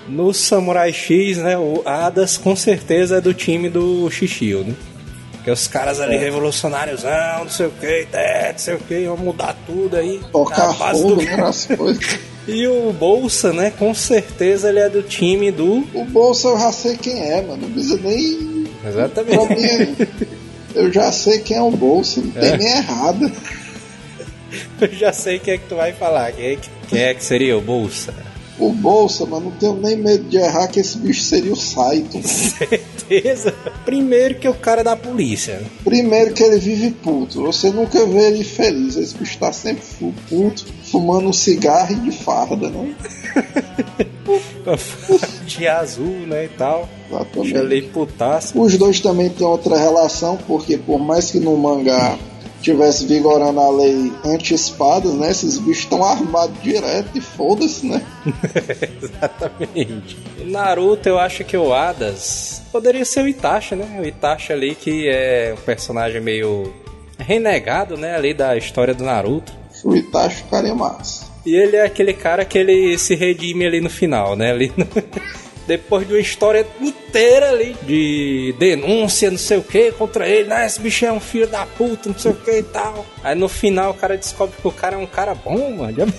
No 0.08 0.34
Samurai 0.34 0.92
X, 0.92 1.38
né, 1.38 1.58
o 1.58 1.82
Adas 1.86 2.38
com 2.38 2.56
certeza 2.56 3.18
é 3.18 3.22
do 3.22 3.34
time 3.34 3.70
do 3.70 4.10
Shishio, 4.10 4.64
né? 4.64 4.74
Que 5.44 5.52
os 5.52 5.68
caras 5.68 6.00
ali 6.00 6.16
é. 6.16 6.20
revolucionários, 6.20 7.04
não, 7.04 7.44
não 7.44 7.50
sei 7.50 7.66
o 7.66 7.72
que, 7.72 8.08
não 8.52 8.58
sei 8.58 8.76
o 8.76 8.80
que, 8.80 9.06
vão 9.06 9.18
mudar 9.18 9.58
tudo 9.66 9.98
aí. 9.98 10.22
Tocar 10.32 10.74
fogo, 10.74 11.16
do... 11.16 11.22
né, 11.22 11.36
E 12.48 12.68
o 12.68 12.92
Bolsa, 12.92 13.54
né, 13.54 13.72
com 13.72 13.94
certeza 13.94 14.70
ele 14.70 14.80
é 14.80 14.90
do 14.90 15.02
time 15.02 15.52
do... 15.52 15.86
O 15.94 16.06
Bolsa 16.06 16.50
eu 16.50 16.60
já 16.60 16.72
sei 16.72 16.98
quem 16.98 17.22
é, 17.22 17.42
mano, 17.42 17.58
não 17.62 17.72
precisa 17.72 18.00
nem... 18.02 18.68
Exatamente. 18.86 19.48
Mim, 19.50 20.08
eu 20.76 20.92
já 20.92 21.12
sei 21.12 21.40
quem 21.40 21.58
é 21.58 21.62
o 21.62 21.72
Bolsa, 21.72 22.22
não 22.22 22.32
tem 22.32 22.50
é. 22.50 22.58
nem 22.58 22.68
errado. 22.68 23.32
Eu 24.80 24.94
já 24.94 25.12
sei 25.12 25.40
quem 25.40 25.56
é 25.56 25.58
que 25.58 25.68
tu 25.68 25.76
vai 25.76 25.94
falar, 25.94 26.32
quem 26.32 26.46
é 26.46 26.56
que, 26.56 26.70
quem 26.88 27.02
é 27.02 27.14
que 27.14 27.24
seria 27.24 27.58
o 27.58 27.62
Bolsa? 27.62 28.14
O 28.60 28.72
Bolsa, 28.72 29.26
mas 29.26 29.44
não 29.44 29.52
tenho 29.52 29.76
nem 29.76 29.96
medo 29.96 30.26
de 30.26 30.38
errar 30.38 30.68
que 30.68 30.80
esse 30.80 30.98
bicho 30.98 31.22
seria 31.22 31.54
o 31.54 31.56
Saito. 31.56 32.22
Certeza. 32.28 33.54
Primeiro 33.84 34.36
que 34.36 34.48
o 34.48 34.54
cara 34.54 34.82
é 34.82 34.84
da 34.84 34.96
polícia. 34.96 35.62
Primeiro 35.84 36.34
que 36.34 36.44
ele 36.44 36.58
vive 36.58 36.92
puto. 36.92 37.42
Você 37.44 37.72
nunca 37.72 38.06
vê 38.06 38.28
ele 38.28 38.44
feliz. 38.44 38.96
Esse 38.96 39.16
bicho 39.16 39.38
tá 39.38 39.52
sempre 39.52 39.84
puto, 40.30 40.66
fumando 40.84 41.28
um 41.28 41.34
cigarro 41.34 41.94
e 41.94 41.96
de 41.96 42.12
farda, 42.12 42.70
né? 42.70 42.96
de 45.46 45.68
azul, 45.68 46.28
né, 46.28 46.46
e 46.46 46.50
tal. 46.50 46.88
Exatamente. 47.10 47.90
Putaço. 47.90 48.62
Os 48.62 48.78
dois 48.78 49.00
também 49.00 49.30
têm 49.30 49.46
outra 49.46 49.78
relação, 49.78 50.38
porque 50.48 50.78
por 50.78 51.00
mais 51.00 51.32
que 51.32 51.40
no 51.40 51.58
mangá 51.58 52.18
tivesse 52.64 53.06
vigorando 53.06 53.60
a 53.60 53.70
lei 53.70 54.12
anti-espadas, 54.26 55.14
né? 55.14 55.30
Esses 55.30 55.58
bichos 55.58 55.84
estão 55.84 56.04
armados 56.04 56.60
direto 56.64 57.10
e 57.14 57.22
foda-se, 57.22 57.86
né? 57.86 58.02
Exatamente. 59.04 60.18
Naruto, 60.46 61.10
eu 61.10 61.20
acho 61.20 61.44
que 61.44 61.58
o 61.58 61.74
Hadas 61.74 62.62
poderia 62.72 63.04
ser 63.04 63.24
o 63.24 63.28
Itachi, 63.28 63.76
né? 63.76 64.00
O 64.02 64.06
Itachi 64.06 64.54
ali 64.54 64.76
que 64.76 65.10
é 65.10 65.54
um 65.58 65.62
personagem 65.62 66.22
meio 66.22 66.74
renegado, 67.20 67.98
né? 67.98 68.16
Ali 68.16 68.34
da 68.34 68.56
história 68.56 68.94
do 68.94 69.04
Naruto. 69.04 69.52
O 69.84 69.94
Itachi 69.96 70.38
ficaria 70.38 70.74
massa. 70.74 71.26
E 71.46 71.54
ele 71.56 71.76
é 71.76 71.84
aquele 71.84 72.14
cara 72.14 72.46
que 72.46 72.58
ele 72.58 72.98
se 72.98 73.16
redime 73.16 73.66
ali 73.66 73.82
no 73.82 73.90
final, 73.90 74.36
né? 74.36 74.52
Ali 74.52 74.72
no... 74.78 74.88
depois 75.68 76.08
de 76.08 76.14
uma 76.14 76.20
história 76.20 76.66
inteira 76.82 77.50
ali 77.50 77.76
de 77.84 78.56
denúncia, 78.58 79.32
não 79.32 79.38
sei 79.38 79.58
o 79.58 79.64
que, 79.64 79.92
contra 79.92 80.28
ele, 80.28 80.50
né? 80.50 80.66
Esse 80.66 80.80
bicho 80.80 81.06
é 81.06 81.12
um 81.12 81.20
filho 81.20 81.48
da 81.48 81.66
puta, 81.66 82.10
não 82.10 82.18
sei 82.18 82.32
o 82.32 82.36
que 82.36 82.60
e 82.60 82.64
tal. 82.64 83.06
Aí 83.24 83.36
no 83.36 83.48
final 83.48 83.92
o 83.92 83.94
cara 83.94 84.18
descobre 84.18 84.56
que 84.60 84.68
o 84.68 84.72
cara 84.72 84.96
é 84.96 85.00
um 85.00 85.08
cara 85.08 85.34
bom, 85.34 85.72
mano. 85.78 86.14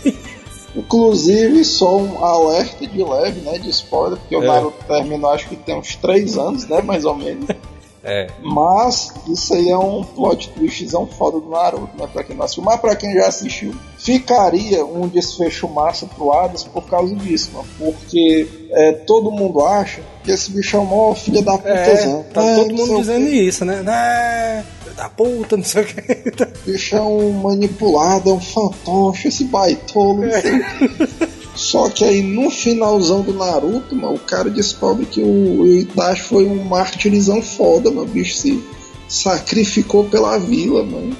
Inclusive, 0.77 1.65
só 1.65 1.99
um 1.99 2.25
alerta 2.25 2.87
de 2.87 3.03
leve, 3.03 3.41
né? 3.41 3.59
De 3.59 3.71
spoiler, 3.71 4.19
porque 4.19 4.35
é. 4.35 4.39
o 4.39 4.43
Naruto 4.43 4.85
terminou 4.87 5.31
acho 5.31 5.49
que 5.49 5.57
tem 5.57 5.77
uns 5.77 5.95
3 5.95 6.37
anos, 6.37 6.67
né? 6.67 6.83
Mais 6.83 7.05
ou 7.05 7.15
menos. 7.15 7.47
É. 8.05 8.29
Mas 8.43 9.13
isso 9.29 9.55
aí 9.55 9.71
é 9.71 9.79
um 9.79 10.05
plot 10.05 10.51
twistzão 10.51 11.07
foda 11.07 11.41
do 11.41 11.49
Naruto, 11.49 11.97
né? 11.99 12.07
Pra 12.13 12.23
quem 12.23 12.37
não 12.37 12.45
assistiu. 12.45 12.63
Mas 12.63 12.81
pra 12.81 12.95
quem 12.95 13.15
já 13.15 13.27
assistiu, 13.27 13.75
ficaria 13.99 14.85
um 14.85 15.09
desfecho 15.09 15.67
massa 15.69 16.07
pro 16.07 16.31
Hades 16.31 16.65
por 16.65 16.85
causa 16.85 17.15
disso, 17.17 17.51
mano. 17.55 17.67
Porque 17.79 18.47
é, 18.71 18.93
todo 18.93 19.31
mundo 19.31 19.65
acha 19.65 20.03
que 20.23 20.31
esse 20.31 20.51
bicho 20.51 20.77
é 20.77 20.81
o 20.81 20.85
maior 20.85 21.15
filho 21.15 21.43
da 21.43 21.57
puta. 21.57 21.69
É, 21.71 22.23
tá 22.33 22.45
é, 22.45 22.55
todo 22.57 22.75
mundo 22.75 22.99
dizendo 22.99 23.27
isso, 23.29 23.65
né? 23.65 23.83
É, 23.87 24.65
da 24.95 25.09
puta, 25.09 25.57
não 25.57 25.65
sei 25.65 25.83
o 25.83 25.87
que. 25.87 26.71
bicho 26.71 26.97
é 26.97 27.01
um 27.01 27.33
manipulado, 27.33 28.31
é 28.31 28.33
um 28.33 28.41
fantoche, 28.41 29.29
esse 29.29 29.45
baitolo, 29.45 30.27
não 30.27 30.31
sei 30.41 30.61
o 30.61 30.65
que. 31.19 31.34
Só 31.55 31.89
que 31.89 32.05
aí 32.05 32.23
no 32.23 32.51
finalzão 32.51 33.23
do 33.23 33.33
Naruto, 33.33 33.95
mano, 33.95 34.15
o 34.15 34.19
cara 34.19 34.51
descobre 34.51 35.07
que 35.07 35.21
o 35.21 35.67
Itachi 35.67 36.23
foi 36.23 36.47
um 36.47 36.65
martirizão 36.65 37.41
foda, 37.41 37.91
mano. 37.91 38.03
O 38.03 38.11
bicho 38.11 38.37
se 38.37 38.63
sacrificou 39.09 40.05
pela 40.05 40.39
vila, 40.39 40.83
mano. 40.83 41.17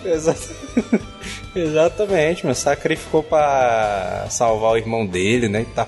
Exatamente, 1.55 2.45
mas 2.45 2.59
sacrificou 2.59 3.23
para 3.23 4.27
salvar 4.29 4.73
o 4.73 4.77
irmão 4.77 5.07
dele, 5.07 5.49
né? 5.49 5.63
E, 5.63 5.67
tal. 5.67 5.87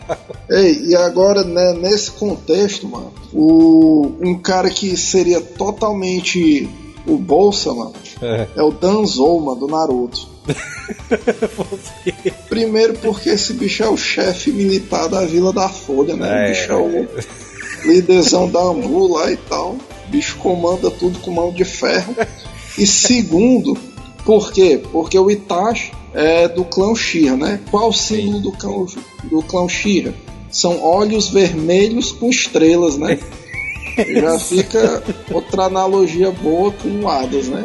Ei, 0.49 0.91
e 0.91 0.95
agora, 0.95 1.43
né, 1.43 1.73
nesse 1.73 2.13
contexto, 2.13 2.87
mano, 2.87 3.13
o, 3.33 4.13
um 4.21 4.39
cara 4.39 4.71
que 4.71 4.97
seria 4.97 5.41
totalmente 5.41 6.69
o 7.05 7.17
Bolsa, 7.17 7.75
mano, 7.75 7.95
é, 8.23 8.47
é 8.57 8.63
o 8.63 8.71
Danzou, 8.71 9.41
mano, 9.41 9.61
do 9.61 9.67
Naruto. 9.67 10.36
Primeiro 12.49 12.95
porque 12.95 13.31
esse 13.31 13.53
bicho 13.53 13.83
é 13.83 13.89
o 13.89 13.97
chefe 13.97 14.51
militar 14.51 15.09
da 15.09 15.25
Vila 15.25 15.53
da 15.53 15.69
Folha, 15.69 16.15
né? 16.15 16.29
É, 16.29 16.45
o 16.45 16.49
bicho 16.49 16.73
é 16.73 16.77
o 16.77 17.07
líderzão 17.87 18.49
da 18.49 18.61
Ambu 18.61 19.15
lá 19.15 19.31
e 19.31 19.37
tal. 19.37 19.77
O 20.07 20.11
bicho 20.11 20.37
comanda 20.39 20.91
tudo 20.91 21.19
com 21.21 21.31
mão 21.31 21.53
de 21.53 21.65
ferro. 21.65 22.15
E 22.79 22.87
segundo, 22.87 23.77
por 24.25 24.53
quê? 24.53 24.81
Porque 24.93 25.19
o 25.19 25.31
Itachi 25.31 25.93
é 26.13 26.49
do 26.49 26.65
clã 26.65 26.95
Shira, 26.95 27.37
né? 27.37 27.61
Qual 27.71 27.89
o 27.89 27.93
símbolo 27.93 28.41
do 28.41 28.53
clã, 28.53 28.87
do 29.25 29.43
clã 29.43 29.69
Shira? 29.69 30.15
São 30.51 30.83
olhos 30.83 31.29
vermelhos 31.29 32.13
com 32.13 32.31
estrelas, 32.31 32.97
né? 32.97 33.19
Já 33.97 34.39
fica 34.39 35.03
outra 35.33 35.65
analogia 35.65 36.31
boa 36.31 36.71
com 36.73 36.89
o 36.89 37.09
Hades, 37.09 37.49
né? 37.49 37.65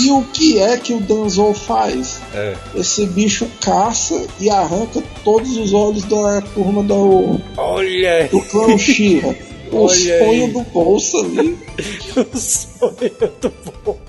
E 0.00 0.10
o 0.10 0.22
que 0.32 0.58
é 0.58 0.76
que 0.76 0.94
o 0.94 1.00
Danzol 1.00 1.52
faz? 1.52 2.20
É. 2.34 2.54
Esse 2.74 3.06
bicho 3.06 3.46
caça 3.60 4.26
e 4.40 4.48
arranca 4.48 5.02
todos 5.24 5.56
os 5.56 5.72
olhos 5.72 6.04
da 6.04 6.40
turma 6.40 6.82
do, 6.82 7.40
Olha 7.56 8.28
do 8.28 8.40
clã 8.42 8.78
Shira. 8.78 9.36
O 9.70 9.88
sonho 9.88 10.52
do 10.52 10.60
bolso 10.62 11.18
ali. 11.18 11.58
o 12.16 12.38
sonho 12.38 13.32
do 13.40 13.52
bolso. 13.84 14.06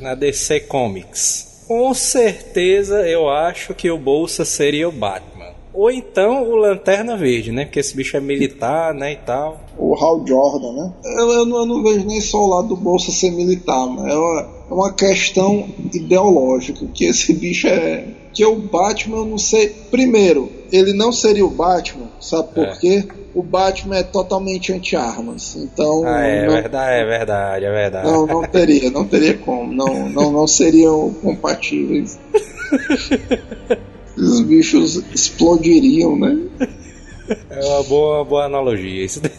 Na 0.00 0.14
DC 0.14 0.60
Comics. 0.60 1.52
Com 1.66 1.94
certeza 1.94 3.08
eu 3.08 3.30
acho 3.30 3.74
que 3.74 3.90
o 3.90 3.96
Bolsa 3.96 4.44
seria 4.44 4.88
o 4.88 4.92
Batman. 4.92 5.31
Ou 5.74 5.90
então 5.90 6.50
o 6.50 6.56
Lanterna 6.56 7.16
Verde, 7.16 7.50
né? 7.50 7.64
Porque 7.64 7.80
esse 7.80 7.96
bicho 7.96 8.16
é 8.16 8.20
militar, 8.20 8.92
né? 8.94 9.12
E 9.12 9.16
tal. 9.16 9.60
O 9.78 9.94
Hal 9.94 10.22
Jordan, 10.26 10.72
né? 10.72 10.92
Eu, 11.04 11.30
eu, 11.30 11.46
não, 11.46 11.58
eu 11.60 11.66
não 11.66 11.82
vejo 11.82 12.06
nem 12.06 12.20
só 12.20 12.38
o 12.44 12.48
lado 12.48 12.68
do 12.68 12.76
Bolsa 12.76 13.10
ser 13.10 13.30
militar, 13.30 13.86
mas 13.86 14.12
é 14.12 14.16
uma, 14.16 14.40
é 14.70 14.74
uma 14.74 14.92
questão 14.92 15.66
ideológica. 15.94 16.84
Que 16.92 17.06
esse 17.06 17.32
bicho 17.32 17.66
é. 17.68 18.04
Que 18.34 18.44
o 18.44 18.56
Batman, 18.56 19.18
eu 19.18 19.24
não 19.26 19.38
sei. 19.38 19.68
Primeiro, 19.90 20.50
ele 20.70 20.92
não 20.92 21.10
seria 21.12 21.44
o 21.44 21.50
Batman, 21.50 22.06
sabe 22.20 22.48
por 22.54 22.64
É. 22.64 22.76
quê? 22.78 23.04
O 23.34 23.42
Batman 23.42 23.96
é 23.96 24.02
totalmente 24.02 24.72
anti-armas. 24.72 25.56
Então. 25.56 26.02
Ah, 26.06 26.20
é 26.26 26.46
não, 26.46 26.52
verdade, 26.54 27.00
é 27.00 27.04
verdade, 27.04 27.64
é 27.64 27.70
verdade. 27.70 28.08
Não, 28.08 28.26
não 28.26 28.42
teria, 28.42 28.90
não 28.90 29.04
teria 29.06 29.38
como. 29.38 29.72
Não, 29.72 30.08
não, 30.10 30.30
não 30.30 30.46
seriam 30.46 31.12
compatíveis. 31.22 32.18
Os 34.22 34.40
bichos 34.42 35.02
explodiriam, 35.14 36.18
né? 36.18 36.38
É 37.50 37.64
uma 37.64 37.82
boa, 37.84 38.24
boa 38.24 38.44
analogia 38.44 39.04
isso 39.04 39.20
daí. 39.20 39.32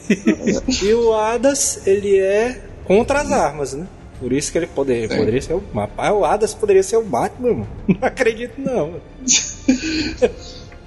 e 0.81 0.93
o 0.93 1.13
Hadas, 1.13 1.85
ele 1.85 2.17
é 2.17 2.61
contra 2.85 3.21
as 3.21 3.31
armas, 3.31 3.73
né? 3.73 3.87
Por 4.19 4.31
isso 4.31 4.51
que 4.51 4.57
ele 4.57 4.67
poderia, 4.67 5.09
Sim. 5.09 5.17
poderia 5.17 5.41
ser 5.41 5.53
o. 5.53 5.63
Rapaz, 5.73 6.13
o 6.13 6.23
Hadas 6.23 6.53
poderia 6.53 6.83
ser 6.83 6.97
o 6.97 7.03
Batman, 7.03 7.49
mano. 7.49 7.67
Não 7.87 7.97
acredito, 8.01 8.53
não. 8.57 8.95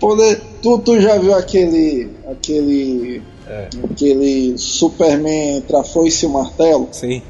Poder, 0.00 0.40
tu, 0.62 0.78
tu 0.78 1.00
já 1.00 1.18
viu 1.18 1.34
aquele. 1.34 2.10
aquele. 2.30 3.22
É. 3.48 3.68
aquele 3.84 4.58
Superman 4.58 5.58
entre 5.58 5.76
a 5.76 5.84
foice 5.84 6.24
e 6.24 6.28
o 6.28 6.32
martelo? 6.32 6.88
Sim. 6.90 7.22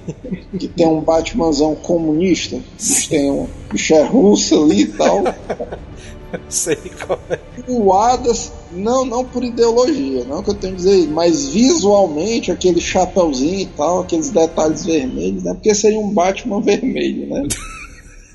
Que 0.59 0.67
tem 0.67 0.87
um 0.87 1.01
Batmanzão 1.01 1.75
comunista? 1.75 2.59
Que 2.79 3.09
tem 3.09 3.31
um 3.31 3.47
bicho 3.71 3.95
é 3.95 4.03
russo 4.03 4.63
ali 4.63 4.83
e 4.83 4.87
tal. 4.87 5.23
Sei 6.49 6.77
qual 7.07 7.19
é. 7.31 7.39
O 7.69 7.93
Hadas, 7.93 8.53
não, 8.73 9.05
não 9.05 9.25
por 9.25 9.45
ideologia, 9.45 10.25
não 10.25 10.43
que 10.43 10.51
eu 10.51 10.55
tenho 10.55 10.73
que 10.75 10.79
dizer 10.83 11.09
mas 11.09 11.49
visualmente, 11.49 12.51
aquele 12.51 12.81
chapeuzinho 12.81 13.61
e 13.61 13.67
tal, 13.67 14.01
aqueles 14.01 14.31
detalhes 14.31 14.85
vermelhos, 14.85 15.45
né? 15.45 15.55
Porque 15.55 15.75
seria 15.75 16.01
um 16.01 16.11
Batman 16.13 16.61
vermelho, 16.61 17.27
né? 17.29 17.47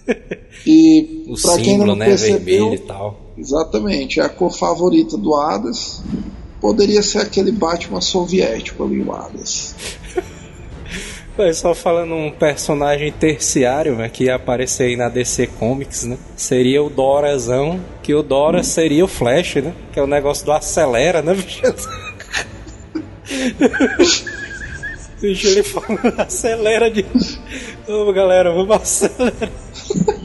E 0.66 1.24
O 1.28 1.42
pra 1.42 1.56
quem 1.56 1.66
símbolo, 1.66 1.88
não 1.92 1.96
né? 1.96 2.06
percebeu, 2.06 2.70
Vermelho 2.70 2.74
e 2.84 2.88
tal. 2.88 3.20
exatamente, 3.38 4.20
a 4.20 4.28
cor 4.30 4.52
favorita 4.52 5.18
do 5.18 5.34
Hadas 5.36 6.02
poderia 6.62 7.02
ser 7.02 7.18
aquele 7.18 7.52
Batman 7.52 8.00
soviético 8.00 8.84
ali, 8.84 9.02
o 9.02 9.12
Hadas. 9.12 9.76
Mas 11.36 11.58
só 11.58 11.74
falando 11.74 12.14
um 12.14 12.32
personagem 12.32 13.12
terciário 13.12 13.96
né, 13.96 14.08
que 14.08 14.26
ia 14.26 14.36
aparecer 14.36 14.84
aí 14.84 14.96
na 14.96 15.10
DC 15.10 15.48
Comics, 15.48 16.04
né? 16.04 16.18
Seria 16.36 16.84
o 16.84 16.90
Dorazão, 16.90 17.82
que 18.04 18.14
o 18.14 18.22
Dora 18.22 18.64
seria 18.64 19.04
o 19.04 19.08
Flash, 19.08 19.56
né? 19.56 19.74
Que 19.92 20.00
é 20.00 20.04
o 20.04 20.08
negócio 20.08 20.46
do 20.46 20.52
acelera, 20.52 21.24
né, 21.24 21.34
bicho? 21.34 21.62
Bicho, 25.22 25.48
ele 25.48 25.62
fala, 25.62 26.16
acelera 26.18 26.90
de. 26.90 27.06
Ô 27.88 28.12
galera, 28.12 28.52
vamos 28.52 28.76
acelerar. 28.76 29.52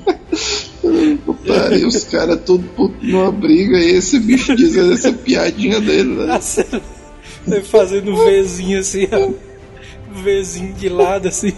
Putaria, 1.46 1.87
os 1.87 2.04
caras 2.04 2.40
tudo 2.44 2.66
puto 2.76 2.96
numa 3.04 3.30
briga 3.32 3.78
e 3.78 3.90
esse 3.96 4.18
bicho 4.18 4.54
dizendo 4.56 4.92
essa 4.92 5.12
piadinha 5.12 5.80
dele, 5.80 6.14
né? 6.26 6.35
acelera. 6.35 6.82
Ele 7.46 7.62
fazendo 7.62 8.12
um 8.12 8.16
Vzinho 8.16 8.80
assim, 8.80 9.06
ó. 9.12 9.30
Vzinho 10.22 10.72
de 10.74 10.88
lado 10.88 11.28
assim. 11.28 11.52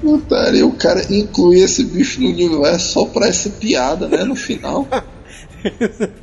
Putaria, 0.00 0.66
o 0.66 0.72
cara 0.72 1.02
incluir 1.12 1.62
esse 1.62 1.84
bicho 1.84 2.20
no 2.20 2.28
universo 2.28 2.92
só 2.92 3.04
pra 3.06 3.28
essa 3.28 3.48
piada, 3.50 4.08
né? 4.08 4.24
No 4.24 4.34
final. 4.34 4.86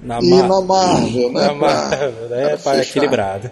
Na 0.01 0.19
E 0.21 0.29
Mar- 0.29 0.47
na 0.47 0.61
Marvel, 0.61 1.31
né? 1.31 1.47
Na 1.47 1.53
Marvel, 1.53 2.11
pra- 2.27 2.35
né? 2.37 2.47
pra 2.49 2.57
Para 2.57 2.77
fechar. 2.77 2.89
equilibrado. 2.89 3.51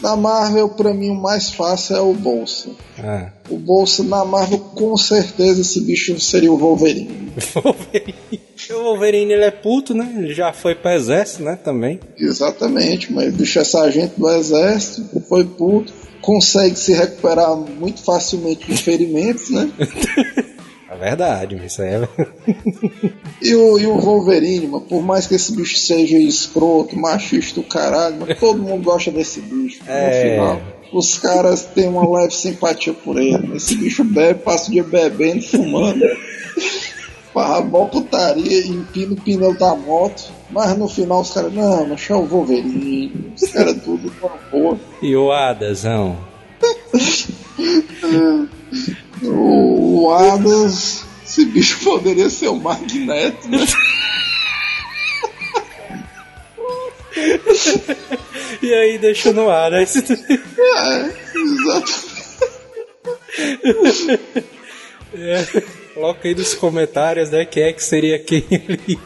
Na 0.00 0.14
Marvel, 0.14 0.68
pra 0.68 0.92
mim, 0.92 1.10
o 1.10 1.14
mais 1.14 1.50
fácil 1.50 1.96
é 1.96 2.00
o 2.00 2.12
Bolsa. 2.12 2.70
Ah. 2.98 3.30
O 3.48 3.56
Bolsa, 3.56 4.04
na 4.04 4.24
Marvel, 4.24 4.58
com 4.58 4.96
certeza, 4.96 5.62
esse 5.62 5.80
bicho 5.80 6.18
seria 6.20 6.52
o 6.52 6.58
Wolverine. 6.58 7.32
Wolverine. 7.54 8.40
O 8.70 8.82
Wolverine 8.82 9.32
ele 9.32 9.44
é 9.44 9.50
puto, 9.50 9.94
né? 9.94 10.14
Ele 10.18 10.34
já 10.34 10.52
foi 10.52 10.74
pro 10.74 10.90
exército, 10.90 11.42
né? 11.42 11.56
Também. 11.62 12.00
Exatamente, 12.18 13.12
mas 13.12 13.32
o 13.32 13.36
bicho 13.36 13.58
é 13.58 13.64
sargento 13.64 14.20
do 14.20 14.28
exército, 14.28 15.20
foi 15.28 15.44
puto, 15.44 15.92
consegue 16.20 16.76
se 16.76 16.92
recuperar 16.92 17.56
muito 17.56 18.02
facilmente 18.02 18.66
de 18.66 18.76
ferimentos, 18.76 19.50
né? 19.50 19.70
É 20.88 20.96
verdade, 20.96 21.60
isso 21.64 21.82
aí 21.82 21.94
é. 21.94 22.08
E 23.42 23.54
o, 23.54 23.78
e 23.78 23.86
o 23.86 23.98
Wolverine, 23.98 24.68
mano, 24.68 24.84
por 24.84 25.02
mais 25.02 25.26
que 25.26 25.34
esse 25.34 25.54
bicho 25.54 25.76
seja 25.76 26.16
escroto, 26.16 26.96
machista 26.96 27.60
do 27.60 27.66
caralho, 27.66 28.16
mas 28.20 28.38
todo 28.38 28.62
mundo 28.62 28.84
gosta 28.84 29.10
desse 29.10 29.40
bicho. 29.40 29.82
No 29.84 29.90
É. 29.90 30.30
final, 30.32 30.60
os 30.92 31.18
caras 31.18 31.64
têm 31.64 31.88
uma 31.88 32.08
leve 32.18 32.32
simpatia 32.32 32.92
por 32.92 33.20
ele. 33.20 33.56
Esse 33.56 33.74
bicho 33.74 34.04
bebe, 34.04 34.40
passa 34.40 34.68
o 34.68 34.72
dia 34.72 34.84
bebendo, 34.84 35.42
fumando. 35.42 36.02
Farra 37.34 37.60
mó 37.62 37.84
putaria, 37.86 38.66
empina 38.66 39.12
o 39.12 39.20
pneu 39.20 39.58
da 39.58 39.74
moto. 39.74 40.32
Mas 40.48 40.78
no 40.78 40.88
final 40.88 41.20
os 41.20 41.32
caras, 41.32 41.52
não, 41.52 41.88
mas 41.88 42.08
é 42.08 42.14
o 42.14 42.24
Wolverine. 42.24 43.32
Os 43.34 43.50
caras 43.50 43.74
tudo 43.82 44.08
com 44.20 44.30
boa. 44.52 44.78
E 45.02 45.14
o 45.16 45.32
Adazão? 45.32 46.16
O, 49.22 50.02
o 50.04 50.14
Adams, 50.14 51.04
esse 51.24 51.44
bicho 51.46 51.80
poderia 51.82 52.28
ser 52.30 52.48
o 52.48 52.56
Magneto, 52.56 53.48
né? 53.48 53.64
E 58.62 58.74
aí 58.74 58.98
deixa 58.98 59.32
no 59.32 59.48
ar, 59.48 59.70
né? 59.70 59.82
É, 59.82 59.86
exato. 61.38 62.06
Coloca 65.94 66.28
aí 66.28 66.34
nos 66.34 66.54
comentários, 66.54 67.30
né? 67.30 67.44
Quem 67.46 67.62
é 67.62 67.72
que 67.72 67.82
seria 67.82 68.18
quem 68.18 68.44
ali. 68.50 68.98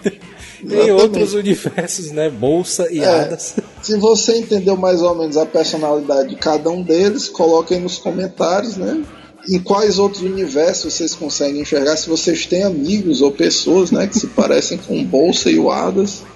Em 0.62 0.66
Exatamente. 0.66 0.90
outros 0.92 1.35
universos, 1.35 2.11
né? 2.11 2.29
Bolsa 2.29 2.88
e 2.90 3.01
É. 3.01 3.07
Hadas. 3.07 3.55
Se 3.83 3.96
você 3.96 4.37
entendeu 4.37 4.77
mais 4.77 5.01
ou 5.01 5.14
menos 5.14 5.37
a 5.37 5.46
personalidade 5.46 6.31
de 6.31 6.37
cada 6.37 6.68
um 6.68 6.83
deles, 6.83 7.29
coloque 7.29 7.75
aí 7.75 7.81
nos 7.81 7.96
comentários, 7.96 8.77
né? 8.77 9.03
Em 9.48 9.59
quais 9.59 9.98
outros 9.98 10.22
universos 10.22 10.92
vocês 10.94 11.14
conseguem 11.14 11.62
enxergar, 11.62 11.96
se 11.96 12.09
vocês 12.09 12.46
têm 12.46 12.62
amigos 12.62 13.22
ou 13.22 13.33
pessoas, 13.33 13.90
né, 13.90 14.07
que 14.07 14.18
se 14.18 14.26
parecem 14.29 14.79
com 14.79 15.03
Bolsa 15.05 15.50
e 15.50 15.59
o. 15.59 15.70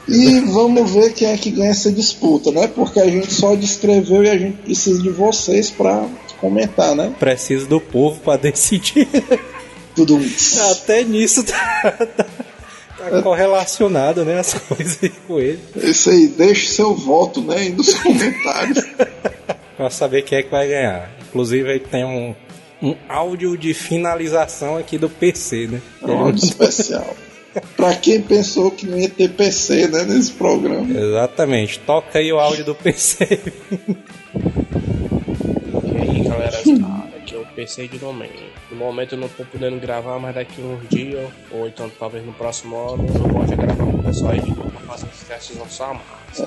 E 0.08 0.40
vamos 0.40 0.90
ver 0.90 1.12
quem 1.12 1.28
é 1.28 1.36
que 1.36 1.50
ganha 1.50 1.70
essa 1.70 1.90
disputa, 1.90 2.50
né? 2.50 2.66
Porque 2.68 3.00
a 3.00 3.06
gente 3.06 3.32
só 3.32 3.54
descreveu 3.54 4.24
e 4.24 4.30
a 4.30 4.38
gente 4.38 4.58
precisa 4.58 5.02
de 5.02 5.10
vocês 5.10 5.70
pra 5.70 6.06
comentar, 6.40 6.94
né? 6.94 7.14
Preciso 7.18 7.66
do 7.66 7.80
povo 7.80 8.20
pra 8.20 8.36
decidir. 8.36 9.08
Tudo 9.94 10.20
Até 10.72 11.04
nisso 11.04 11.44
tá, 11.44 11.90
tá, 12.16 12.24
tá 13.10 13.22
correlacionado, 13.22 14.24
né? 14.24 14.40
As 14.40 14.54
coisas 14.54 14.98
aí 15.02 15.12
com 15.26 15.38
ele. 15.38 15.60
Isso 15.76 16.10
aí, 16.10 16.26
deixe 16.26 16.68
seu 16.68 16.94
voto, 16.94 17.40
né, 17.40 17.56
aí 17.56 17.68
nos 17.70 17.94
comentários. 17.94 18.84
Pra 19.76 19.90
saber 19.90 20.22
quem 20.22 20.38
é 20.38 20.42
que 20.42 20.50
vai 20.50 20.68
ganhar. 20.68 21.10
Inclusive 21.28 21.68
aí 21.68 21.80
tem 21.80 22.04
um, 22.04 22.34
um 22.84 22.94
áudio 23.08 23.56
de 23.56 23.72
finalização 23.72 24.76
aqui 24.76 24.98
do 24.98 25.08
PC, 25.08 25.68
né? 25.68 25.82
É 26.02 26.06
um 26.06 26.18
áudio 26.18 26.44
especial. 26.44 27.16
Pra 27.76 27.94
quem 27.94 28.20
pensou 28.20 28.70
que 28.70 28.84
não 28.84 28.98
ia 28.98 29.08
ter 29.08 29.30
PC, 29.30 29.88
né, 29.88 30.04
nesse 30.04 30.32
programa. 30.32 30.86
Exatamente. 30.90 31.78
Toca 31.78 32.18
aí 32.18 32.30
o 32.32 32.38
áudio 32.38 32.64
do 32.64 32.74
PC. 32.74 33.40
E 35.84 35.96
aí, 35.96 36.24
galera, 36.24 36.58
aqui 37.16 37.34
é 37.34 37.38
o 37.38 37.46
PC 37.46 37.88
de 37.88 37.98
Domênio. 37.98 38.34
No 38.70 38.76
momento 38.76 39.14
eu 39.14 39.18
não 39.18 39.28
tô 39.28 39.44
podendo 39.44 39.78
gravar, 39.78 40.18
mas 40.18 40.34
daqui 40.34 40.60
uns 40.60 40.88
dias, 40.88 41.30
ou 41.50 41.68
então 41.68 41.90
talvez 41.98 42.24
no 42.26 42.32
próximo 42.32 42.76
ano, 42.76 43.06
eu 43.06 43.28
volte 43.28 43.52
a 43.52 43.56
gravar 43.56 43.84
com 43.84 43.98
o 43.98 44.02
pessoal 44.02 44.32
aí 44.32 44.40
de 44.40 44.50
novo 44.50 44.70
pra 44.70 44.80
fazer 44.80 45.06
os 45.06 45.20
testes 45.20 45.56
no 45.56 45.66
sua 45.68 45.94
massa. 45.94 46.44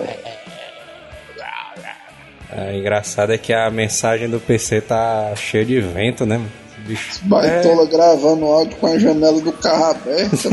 É, 2.58 2.76
engraçado 2.76 3.32
é 3.32 3.38
que 3.38 3.54
a 3.54 3.70
mensagem 3.70 4.28
do 4.28 4.40
PC 4.40 4.82
tá 4.82 5.32
cheia 5.36 5.64
de 5.64 5.80
vento, 5.80 6.26
né? 6.26 6.42
Bicho. 6.88 7.20
Baitola 7.24 7.86
gravando 7.86 8.46
áudio 8.46 8.76
com 8.78 8.88
a 8.88 8.98
janela 8.98 9.40
do 9.40 9.54
carro 9.54 9.86
aberta. 9.86 10.50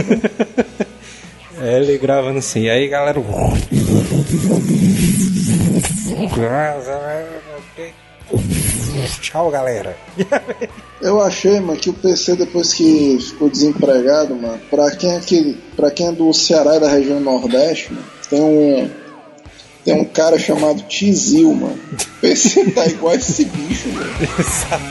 É, 1.63 1.79
ele 1.81 1.97
gravando 1.99 2.41
assim. 2.41 2.63
E 2.63 2.69
aí, 2.69 2.89
galera. 2.89 3.23
Tchau, 9.21 9.51
galera. 9.53 9.97
Eu 11.01 11.23
achei, 11.23 11.61
mano, 11.61 11.79
que 11.79 11.91
o 11.91 11.95
PC 11.95 12.35
depois 12.37 12.75
que 12.75 13.19
ficou 13.21 13.49
desempregado, 13.49 14.35
mano, 14.35 14.61
pra 14.69 14.91
quem 14.97 15.15
é 15.15 15.21
que, 15.21 15.57
pra 15.77 15.93
quem 15.93 16.09
é 16.09 16.13
do 16.13 16.35
Ceará 16.35 16.77
e 16.77 16.81
da 16.81 16.89
região 16.89 17.21
Nordeste, 17.21 17.93
mano, 17.93 18.05
tem 18.29 18.43
um 18.43 18.91
tem 19.85 19.95
um 19.95 20.05
cara 20.05 20.39
chamado 20.39 20.83
Tizil, 20.83 21.53
mano. 21.55 21.79
Você 22.23 22.65
tá 22.71 22.87
igual 22.87 23.15
esse 23.15 23.45
bicho, 23.45 23.89
mano. 23.91 24.11
Exato. 24.39 24.83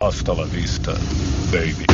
Hasta 0.00 0.32
la 0.32 0.44
vista, 0.44 0.92
baby. 1.50 1.87